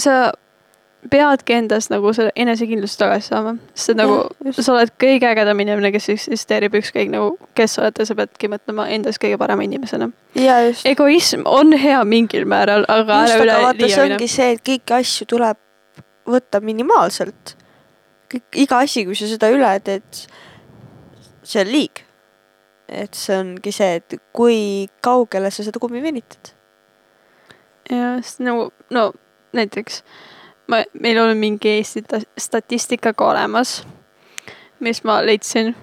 [0.00, 0.32] sa
[1.10, 5.60] peadki endast nagu selle enesekindlust tagasi saama, sest et nagu ja, sa oled kõige ägedam
[5.60, 9.66] inimene, kes eksisteerib, ükskõik nagu kes sa oled ja sa peadki mõtlema endast kõige parema
[9.66, 10.10] inimesena.
[10.88, 15.28] egoism on hea mingil määral, aga ära üle liia see ongi see, et kõiki asju
[15.34, 15.60] tuleb
[16.24, 17.56] võtta minimaalselt.
[18.56, 20.24] iga asi, kui sa seda üle teed,
[21.44, 22.03] see on liig
[22.88, 26.52] et see ongi see, et kui kaugele sa seda kummi venitad.
[27.90, 29.10] jah, sest nagu no
[29.54, 30.02] näiteks
[30.68, 32.04] ma, meil on mingi Eesti
[32.38, 33.82] statistika ka olemas,
[34.80, 35.74] mis ma leidsin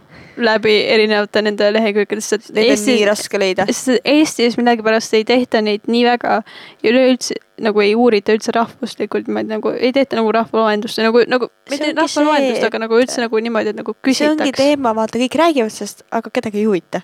[0.45, 3.65] läbi erinevate nende lehekülgede, sest Neid Eesti, on nii raske leida.
[3.69, 6.41] sest Eestis millegipärast ei tehta neid nii väga
[6.83, 11.49] ja üleüldse nagu ei uurita üldse rahvuslikult niimoodi nagu ei tehta nagu rahvaloendust nagu, nagu
[11.69, 14.17] mitte rahvaloendust, aga nagu üldse nagu niimoodi, et nagu küsitakse.
[14.17, 17.01] see ongi teema, vaata, kõik räägivad sellest, aga kedagi ei huvita.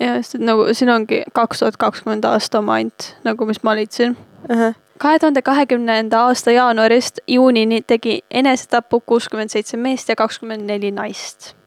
[0.00, 3.76] ja sest et nagu siin ongi kaks tuhat kakskümmend aasta oma ainult nagu, mis ma
[3.78, 4.16] leidsin.
[4.98, 11.57] kahe tuhande kahekümnenda aasta jaanuarist juunini tegi enesetapu kuuskümmend seitse meest ja kakskümmend neli naist.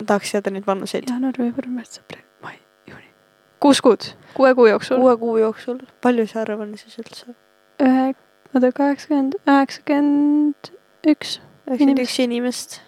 [0.00, 1.08] Ma tahaks teada neid vanuseid.
[1.10, 2.56] jaanuar, veebruar, märts, aprill, mai,
[2.88, 3.08] juuni.
[3.60, 5.00] kuus kuud, kuue kuu jooksul.
[5.00, 7.34] kuue kuu jooksul, palju see arv on siis üldse?
[7.82, 8.10] ühe,
[8.54, 10.72] oota kaheksakümmend, üheksakümmend
[11.12, 11.38] üks.
[11.68, 12.80] üheksakümmend üks inimest.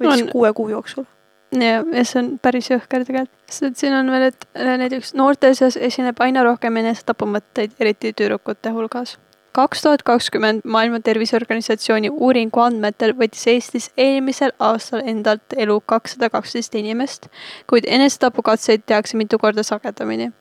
[0.00, 1.06] või siis On- kuue kuu jooksul.
[1.52, 5.14] ja, ja see on päris jõhker tegelikult, sest et siin on veel, et äh, näiteks
[5.14, 9.18] noorte seas esineb aina rohkem enesetapumõtteid, eriti tüdrukute hulgas.
[9.56, 16.76] Kaks tuhat kakskümmend Maailma Terviseorganisatsiooni uuringu andmetel võttis Eestis eelmisel aastal endalt elu kakssada kaksteist
[16.76, 17.30] inimest,
[17.70, 20.32] kuid enesetapukatseid tehakse mitu korda sagedamini.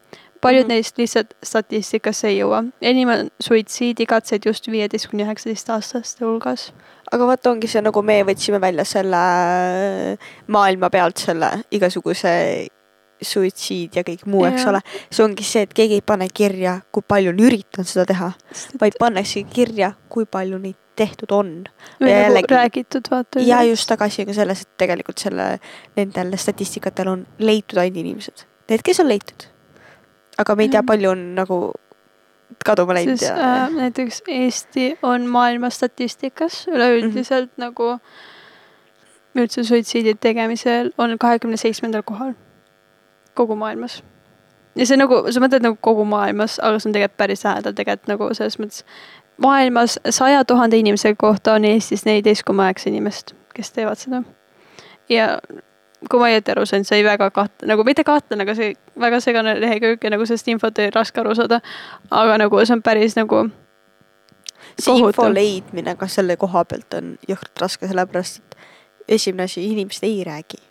[0.42, 0.70] paljud mm.
[0.70, 0.74] -hmm.
[0.74, 2.64] neist lihtsalt statistikasse ei jõua.
[2.82, 6.74] enim on suitsiidikatseid just viieteist kuni üheksateist aastaste hulgas.
[7.12, 9.18] aga vaata, ongi see nagu me võtsime välja selle
[10.48, 12.68] maailma pealt selle igasuguse
[13.22, 14.82] suitsiid ja kõik muu, eks ole.
[15.12, 18.32] see ongi see, et keegi ei pane kirja, kui palju on üritanud seda teha,
[18.82, 21.66] vaid pannakse kirja, kui palju neid tehtud on.
[22.02, 23.40] või ja nagu jällegi- räägitud, vaata.
[23.40, 25.60] ja just tagasi on ka selles, et tegelikult selle,
[25.96, 29.50] nendel statistikatel on leitud ainult inimesed, need, kes on leitud.
[30.38, 31.74] aga me ei tea, palju on nagu
[32.66, 37.66] kaduma läinud siis äh, näiteks Eesti on maailma statistikas üleüldiselt mm -hmm.
[37.66, 38.00] nagu
[39.36, 42.34] üldse suitsiidi tegemisel on kahekümne seitsmendal kohal
[43.36, 44.04] kogu maailmas.
[44.76, 48.12] ja see nagu, sa mõtled nagu kogu maailmas, aga see on tegelikult päris lähedal tegelikult
[48.12, 48.84] nagu selles mõttes.
[49.42, 54.24] maailmas saja tuhande inimese kohta on Eestis neliteist koma üheksa inimest, kes teevad seda.
[55.10, 55.38] ja
[56.10, 59.20] kui ma õieti aru sain, see oli väga kaht-, nagu mitte kahtlane, aga see väga
[59.24, 61.62] segane lehekülg ja nagu sellest infot oli raske aru saada.
[62.12, 63.46] aga nagu see on päris nagu
[64.80, 65.34] see info kohutav.
[65.34, 68.58] leidmine ka selle koha pealt on jõhkralt raske, sellepärast et
[69.18, 70.62] esimene asi, inimesed ei räägi.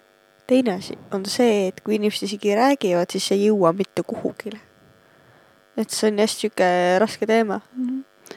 [0.46, 4.60] Teine asi on see, et kui inimesed isegi räägivad, siis see ei jõua mitte kuhugile.
[5.76, 6.66] et see on hästi sihuke
[7.02, 7.60] raske teema.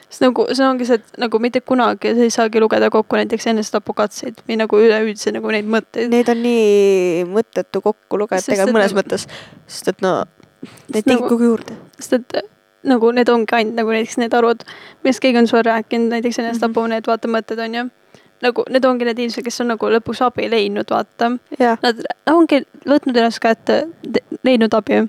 [0.08, 3.46] sest nagu see ongi see, et nagu mitte kunagi sa ei saagi lugeda kokku näiteks
[3.52, 6.10] enesetapukatseid või nagu üleüldse nagu neid mõtteid.
[6.12, 9.28] Neid on nii mõttetu kokku lugeda tegelikult mõnes nagu- mõttes,
[9.66, 11.76] sest et no neid nagu- tekib kogu juurde.
[11.98, 12.50] sest et
[12.88, 14.64] nagu need ongi ainult nagu näiteks need arvud,
[15.04, 17.90] millest keegi on sulle rääkinud, näiteks enesetapu need vaata mõtted on ju.
[18.42, 21.32] Nagu need ongi need inimesed, kes on nagu lõpuks abi leidnud, vaata.
[21.82, 23.80] Nad ongi võtnud ennast kätte,
[24.46, 25.02] leidnud abi,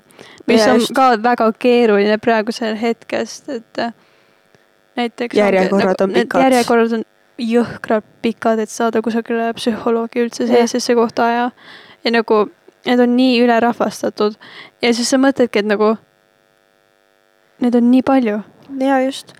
[0.50, 0.94] mis Ja on just.
[0.96, 3.94] ka väga keeruline praegusel hetkest, et äh,
[4.98, 5.36] näiteks.
[5.36, 6.46] Järjekorrad on need pikad.
[6.48, 7.04] järjekorrad on
[7.40, 11.50] jõhkralt pikad, et saada kusagile psühholoogi üldse sellisesse kohta ja,
[12.04, 12.44] ja nagu
[12.86, 14.36] need on nii ülerahvastatud
[14.82, 15.94] ja siis sa mõtledki, et nagu
[17.60, 18.40] neid on nii palju.
[18.80, 19.34] ja just.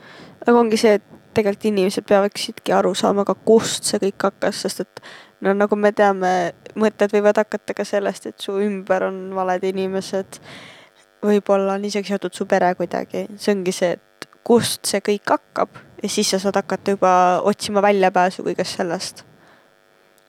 [0.47, 1.03] aga ongi see, et
[1.35, 5.03] tegelikult inimesed peaksidki aru saama ka, kust see kõik hakkas, sest et
[5.45, 10.41] no nagu me teame, mõtted võivad hakata ka sellest, et su ümber on valed inimesed.
[11.21, 15.77] võib-olla on isegi seotud su pere kuidagi, see ongi see, et kust see kõik hakkab
[16.03, 17.13] ja siis sa saad hakata juba
[17.45, 19.25] otsima väljapääsu kõigest sellest.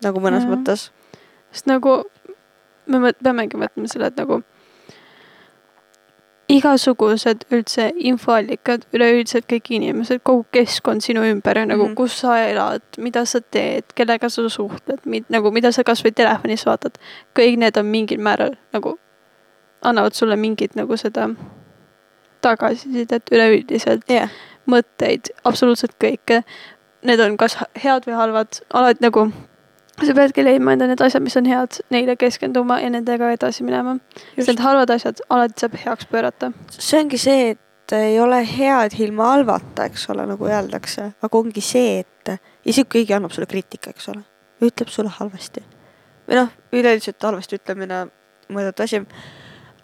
[0.04, 0.52] nagu mõnes Jah.
[0.52, 0.90] mõttes.
[1.52, 2.04] sest nagu
[2.88, 4.42] me peamegi mõtlema selle, et nagu
[6.52, 11.96] igasugused üldse infoallikad, üleüldiselt kõik inimesed, kogu keskkond sinu ümber ja nagu Mhm.
[11.96, 15.00] kus sa elad, mida sa teed, kellega sa suhtled,
[15.30, 16.98] nagu mida sa kasvõi telefonis vaatad,
[17.36, 18.98] kõik need on mingil määral nagu
[19.82, 21.30] annavad sulle mingit nagu seda
[22.42, 24.30] tagasisidet üleüldiselt jah,
[24.70, 26.44] mõtteid, absoluutselt kõike.
[27.04, 29.32] Need on kas head või halvad, alati nagu
[30.00, 33.98] sa peadki leidma enda need asjad, mis on head, neile keskenduma ja nendega edasi minema.
[34.36, 36.52] sest need halvad asjad alati saab heaks pöörata.
[36.72, 41.62] see ongi see, et ei ole head ilma halvata, eks ole, nagu öeldakse, aga ongi
[41.66, 42.34] see, et
[42.66, 44.24] isegi kui keegi annab sulle kriitika, eks ole,
[44.64, 45.64] ütleb sulle halvasti.
[46.30, 48.06] või noh, üleüldiselt halvasti ütlemine
[48.50, 49.02] mõõdetu asi.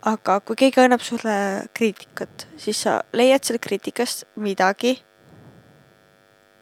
[0.07, 4.97] aga kui keegi annab sulle kriitikat, siis sa leiad sellest kriitikast midagi,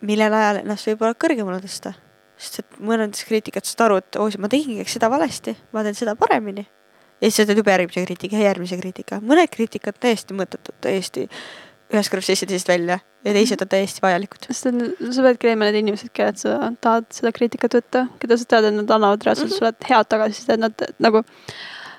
[0.01, 1.93] mille najal ennast võib-olla kõrgemale tõsta.
[2.37, 6.15] Sest et mõnedest kriitikast saad aru, et oo, ma tegingi seda valesti, ma teen seda
[6.19, 6.65] paremini
[7.21, 9.21] ja siis sa teed juba järgmise kriitika ja järgmise kriitika.
[9.23, 11.29] mõned kriitikad täiesti mõttetud, täiesti
[11.93, 14.47] ühest kõrvast sisse, teisest välja ja teised on täiesti vajalikud.
[14.49, 18.69] sest sa peadki leidma need inimesed, kellelt sa tahad seda kriitikat võtta, keda sa tead,
[18.69, 19.57] et nad annavad reaalselt Mhm.
[19.57, 21.23] sulle head tagasisidet, nad nagu.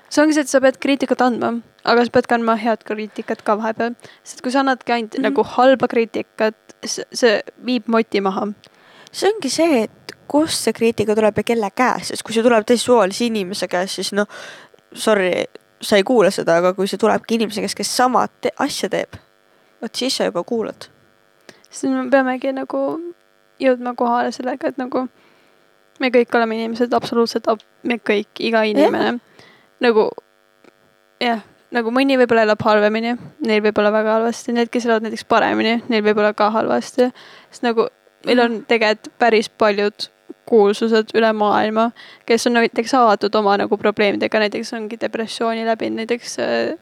[0.09, 3.43] see ongi see, et sa pead kriitikat andma, aga sa pead ka andma head kriitikat
[3.43, 3.95] ka vahepeal.
[4.25, 5.19] sest kui sa annadki ainult mm.
[5.19, 5.23] -hmm.
[5.23, 8.53] nagu halba kriitikat, see viib moti maha.
[9.13, 12.67] see ongi see, et kust see kriitika tuleb ja kelle käest, sest kui see tuleb
[12.67, 14.29] täiesti suvalise inimese käest, siis noh,
[14.95, 15.45] sorry,
[15.83, 19.19] sa ei kuula seda, aga kui see tulebki inimese käest, kes sama te asja teeb,
[19.83, 20.89] vot siis sa juba kuulad.
[21.71, 22.83] siis me peamegi nagu
[23.61, 25.07] jõudma kohale sellega, et nagu
[26.01, 29.19] me kõik oleme inimesed, absoluutselt ab- me kõik, iga inimene.
[29.81, 30.11] nagu
[31.21, 31.43] jah,
[31.75, 33.17] nagu mõni võib-olla elab halvemini,
[33.47, 37.11] neil võib olla väga halvasti, need, kes elavad näiteks paremini, neil võib olla ka halvasti.
[37.51, 37.89] sest nagu
[38.27, 40.09] meil on tegelikult päris paljud
[40.47, 41.91] kuulsused üle maailma,
[42.27, 46.79] kes on näiteks avatud oma nagu probleemidega, näiteks ongi depressiooni läbinud, näiteks äh,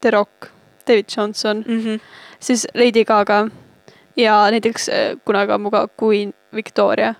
[0.00, 0.48] The Rock,
[0.88, 1.80] David Johnson, mm.
[1.80, 2.00] -hmm.
[2.40, 3.48] siis Lady Gaga
[4.16, 7.14] ja näiteks äh, kunagi ammu ka Queen Victoria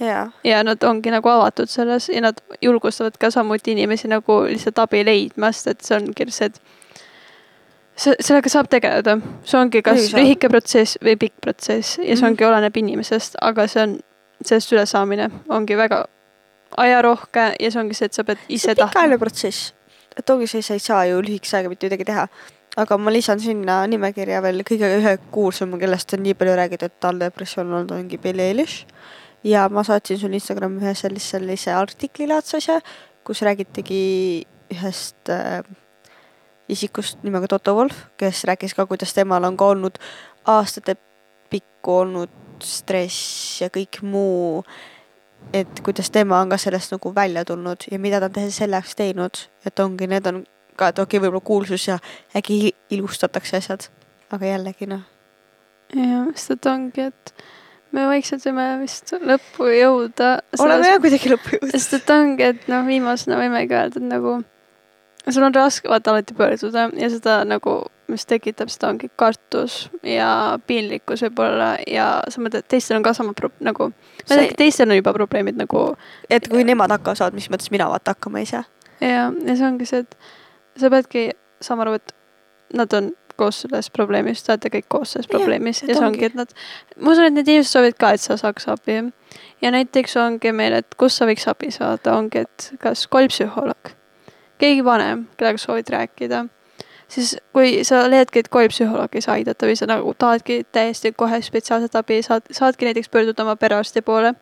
[0.00, 4.78] jaa, ja nad ongi nagu avatud selles ja nad julgustavad ka samuti inimesi nagu lihtsalt
[4.78, 6.60] abi leidmast, et see ongi see, et
[7.96, 10.20] see, sellega saab tegeleda, see ongi kas saab.
[10.20, 12.32] lühike protsess või pikk protsess ja see Mhm.
[12.32, 13.98] ongi, oleneb inimesest, aga see on,
[14.46, 16.04] sellest ülesaamine ongi väga
[16.80, 18.90] ajarohke ja see ongi see, et sa pead see ise tahtma.
[18.90, 19.72] pikaajaline protsess.
[20.16, 22.26] et ongi see, sa ei saa ju lühikese ajaga mitte midagi teha.
[22.76, 27.00] aga ma lisan sinna nimekirja veel kõige ühe kuulsama, kellest on nii palju räägitud, et
[27.00, 28.86] tal depressioon on olnud, ongi Billie Eilish.
[29.44, 32.80] ja ma saatsin sulle Instagrami ühe sellise, sellise artikli laadse asja,
[33.24, 35.62] kus räägitigi ühest äh,
[36.68, 40.00] isikust nimega Toto Wolf, kes rääkis ka, kuidas temal on ka olnud
[40.48, 40.96] aastate
[41.50, 44.62] pikku olnud stress ja kõik muu
[45.52, 48.78] et kuidas tema on ka sellest nagu välja tulnud ja mida ta on te- selle
[48.78, 50.44] jaoks teinud, et ongi, need on
[50.76, 51.98] ka, et okei okay,, võib-olla kuulsus ja
[52.36, 53.88] äkki ilustatakse asjad,
[54.32, 55.04] aga jällegi noh,
[55.94, 57.34] jah, sest et ongi, et
[57.94, 60.30] me vaikselt võime vist lõppu jõuda.
[60.58, 61.76] oleme jah kuidagi lõppu jõudnud.
[61.76, 64.40] sest et ongi, et noh, viimasena võimegi öelda, et nagu
[65.28, 67.82] sul on raske vaata alati pöörduda ja seda nagu,
[68.12, 73.14] mis tekitab seda ongi kartus ja piinlikkus võib-olla ja sa mõtled, et teistel on ka
[73.16, 75.86] sama pro- nagu, ma tean, et teistel on juba probleemid nagu
[76.30, 78.64] et kui nemad hakkama saavad, mis mõttes mina vaata hakkama ei saa.
[79.00, 80.18] ja, ja see ongi see, et
[80.80, 81.30] sa peadki
[81.64, 82.14] saama aru, et
[82.74, 86.20] nad on koos selles probleemis, te olete kõik koos selles probleemis ja et see ongi,
[86.20, 86.30] ongi.
[86.30, 86.54] et nad,
[87.00, 89.00] ma usun, et need inimesed soovivad ka, et sa saaks abi.
[89.62, 93.94] ja näiteks ongi meil, et kus sa võiks abi saada, ongi, et kas koolipsühholoog,
[94.62, 96.44] keegi vanem, kellega soovid rääkida,
[97.14, 101.40] siis kui sa leiadki, et koolipsühholoog ei saa aidata või sa nagu tahadki täiesti kohe
[101.42, 104.34] spetsiaalset abi, saad, saadki näiteks pöörduda oma perearsti poole.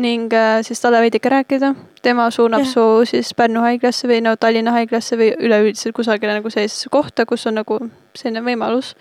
[0.00, 2.70] Ning äh, siis talle veidike rääkida, tema suunab Jah.
[2.70, 7.44] su siis Pärnu haiglasse või no Tallinna haiglasse või üleüldiselt kusagile nagu sellisesse kohta, kus
[7.50, 7.76] on nagu
[8.16, 8.94] selline võimalus.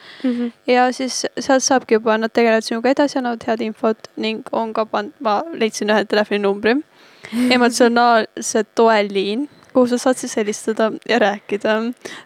[0.68, 4.84] ja siis sealt saabki juba, nad tegelevad sinuga edasi, annavad head infot ning on ka
[4.84, 6.76] pand-, ma leidsin ühe telefoninumbri,
[7.56, 11.78] emotsionaalse toeliin, kuhu sa saad siis helistada ja rääkida.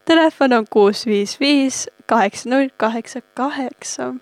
[0.05, 4.13] Telefon on kuus viis viis kaheksa null kaheksa kaheksa.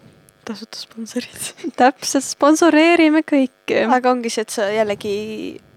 [0.45, 1.43] tasuta sponsorid.
[1.79, 3.85] täpselt, sponsoreerime kõiki.
[3.87, 5.15] aga ongi see, et sa jällegi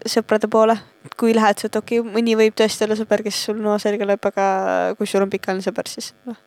[0.07, 0.77] sõprade poole,
[1.19, 4.27] kui lähed, et okei okay,, mõni võib tõesti olla sõber, kes sul noa selga lööb,
[4.27, 4.49] aga
[4.99, 6.39] kui sul on pikaajaline sõber, siis noh,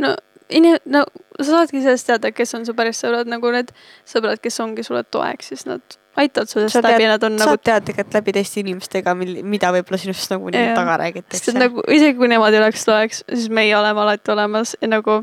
[0.00, 0.12] no
[0.58, 1.04] inim-, no
[1.38, 3.72] sa saadki sellest teada, kes on su päris sõbrad, nagu need
[4.08, 7.64] sõbrad, kes ongi sulle toeks, siis nad aitavad Sa tead- läbi, nad on nagu saad
[7.64, 11.60] teada tegelikult läbi teiste inimestega, mil-, mida võib-olla sinust nagu nii taga sest räägitakse et.
[11.62, 15.22] nagu isegi kui nemad ei oleks toeks, siis meie oleme alati olemas ja nagu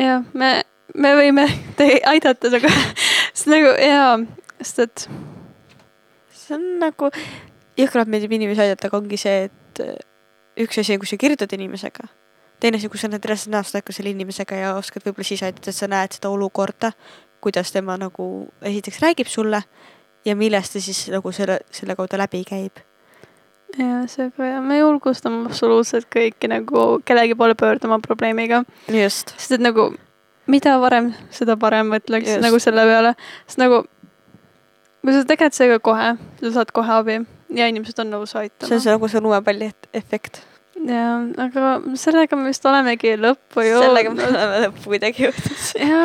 [0.00, 0.50] jah, me,
[0.94, 1.46] me võime
[1.78, 2.72] te aidata nagu,
[3.34, 4.18] sest nagu jaa,
[4.60, 5.06] sest et
[6.44, 7.08] see on nagu,
[7.80, 9.96] jõhkralt meeldib inimesi aidata, aga ongi see, et äh,
[10.60, 12.10] üks asi on, kui sa kirjutad inimesega,
[12.64, 15.68] teine asi, kui sa oled reaalselt näost näkku selle inimesega ja oskad võib-olla siis aidata,
[15.68, 16.94] et sa näed seda olukorda,
[17.44, 18.28] kuidas tema nagu
[18.64, 19.60] esiteks räägib sulle
[20.24, 22.80] ja millest ta siis nagu selle, selle kaudu läbi käib.
[23.78, 29.34] ja seega ja me julgustame absoluutselt kõiki nagu kellegi poole pöörduma probleemiga, just.
[29.36, 29.90] sest et nagu
[30.46, 32.44] mida varem, seda parem mõtleks Just.
[32.44, 33.14] nagu selle peale,
[33.48, 33.82] sest nagu
[35.04, 36.10] kui sa tegeled sellega kohe,
[36.40, 37.20] sa saad kohe abi
[37.54, 38.80] ja inimesed on nõus see aitama on.
[38.80, 40.40] see nagu see lumepalli efekt.
[40.88, 41.14] jaa,
[41.46, 44.40] aga sellega me vist olemegi lõppu sellega me jõudnud.
[44.40, 45.62] oleme lõppu kuidagi jõudnud.
[45.80, 46.02] ja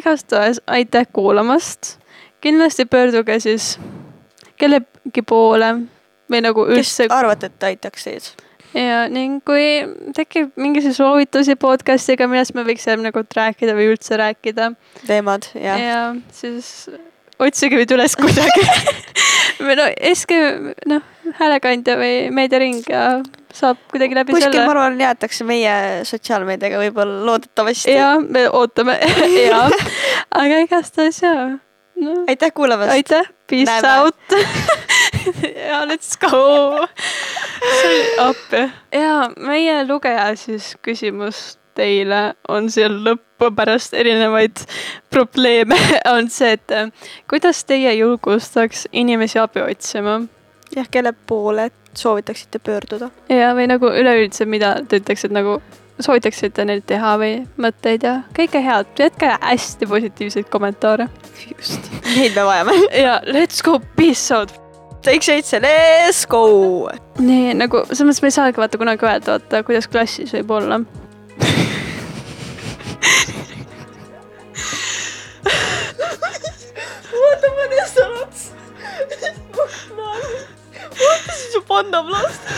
[0.00, 1.96] igastahes aitäh kuulamast.
[2.44, 3.76] kindlasti pöörduge siis
[4.58, 5.72] kellegi poole
[6.30, 8.30] või nagu kes üldse arvate, et aitaks teid?
[8.76, 9.64] ja ning kui
[10.16, 14.72] tekib mingisuguseid soovitusi podcast'iga, millest me võiks järgmine kord rääkida või üldse rääkida
[15.06, 16.02] teemad ja, ja, ja
[16.34, 16.88] siis
[17.38, 18.64] otsige meid üles kuidagi
[19.66, 20.38] või no eske
[20.90, 21.04] noh,
[21.38, 23.04] häälekandja või meediaring ja
[23.54, 24.72] saab kuidagi läbi kuskil, ma selle.
[24.72, 25.74] arvan, jäetakse meie
[26.08, 27.94] sotsiaalmeediaga võib-olla loodetavasti.
[27.94, 28.98] ja me ootame
[29.50, 29.64] ja,
[30.30, 31.48] aga igastahes jaa
[32.00, 32.16] no..
[32.28, 32.92] aitäh kuulamast.
[32.92, 34.00] aitäh, peace Näeme.
[34.00, 34.16] out
[35.68, 36.86] ja let's go.
[37.80, 38.66] see oli appi.
[38.92, 44.64] ja meie lugeja siis küsimus teile on seal lõppu pärast erinevaid
[45.14, 45.78] probleeme
[46.14, 46.90] on see, et äh,
[47.30, 50.20] kuidas teie julgustaks inimesi abi otsima
[50.76, 53.10] jah, kelle poole soovitaksite pöörduda?
[53.28, 55.58] ja, või nagu üleüldiselt, mida te ütleksite nagu
[56.00, 61.08] soovitaksite neil teha või mõtteid ja kõike head, jätke hästi positiivseid kommentaare.
[61.48, 61.90] just.
[62.14, 62.76] Neid me vajame.
[63.04, 64.52] ja let's go, peace out.
[65.02, 66.90] take seitse, let's go.
[67.18, 70.82] nii nagu selles mõttes me ei saagi vaata kunagi öelda, vaata kuidas klassis võib olla.
[77.58, 78.40] Ma tõstan ots.
[80.98, 82.54] ootasin su panda plaaster.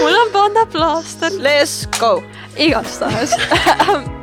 [0.00, 1.30] mul on panda plaaster.
[1.38, 2.12] Let's go.
[2.56, 3.32] igastahes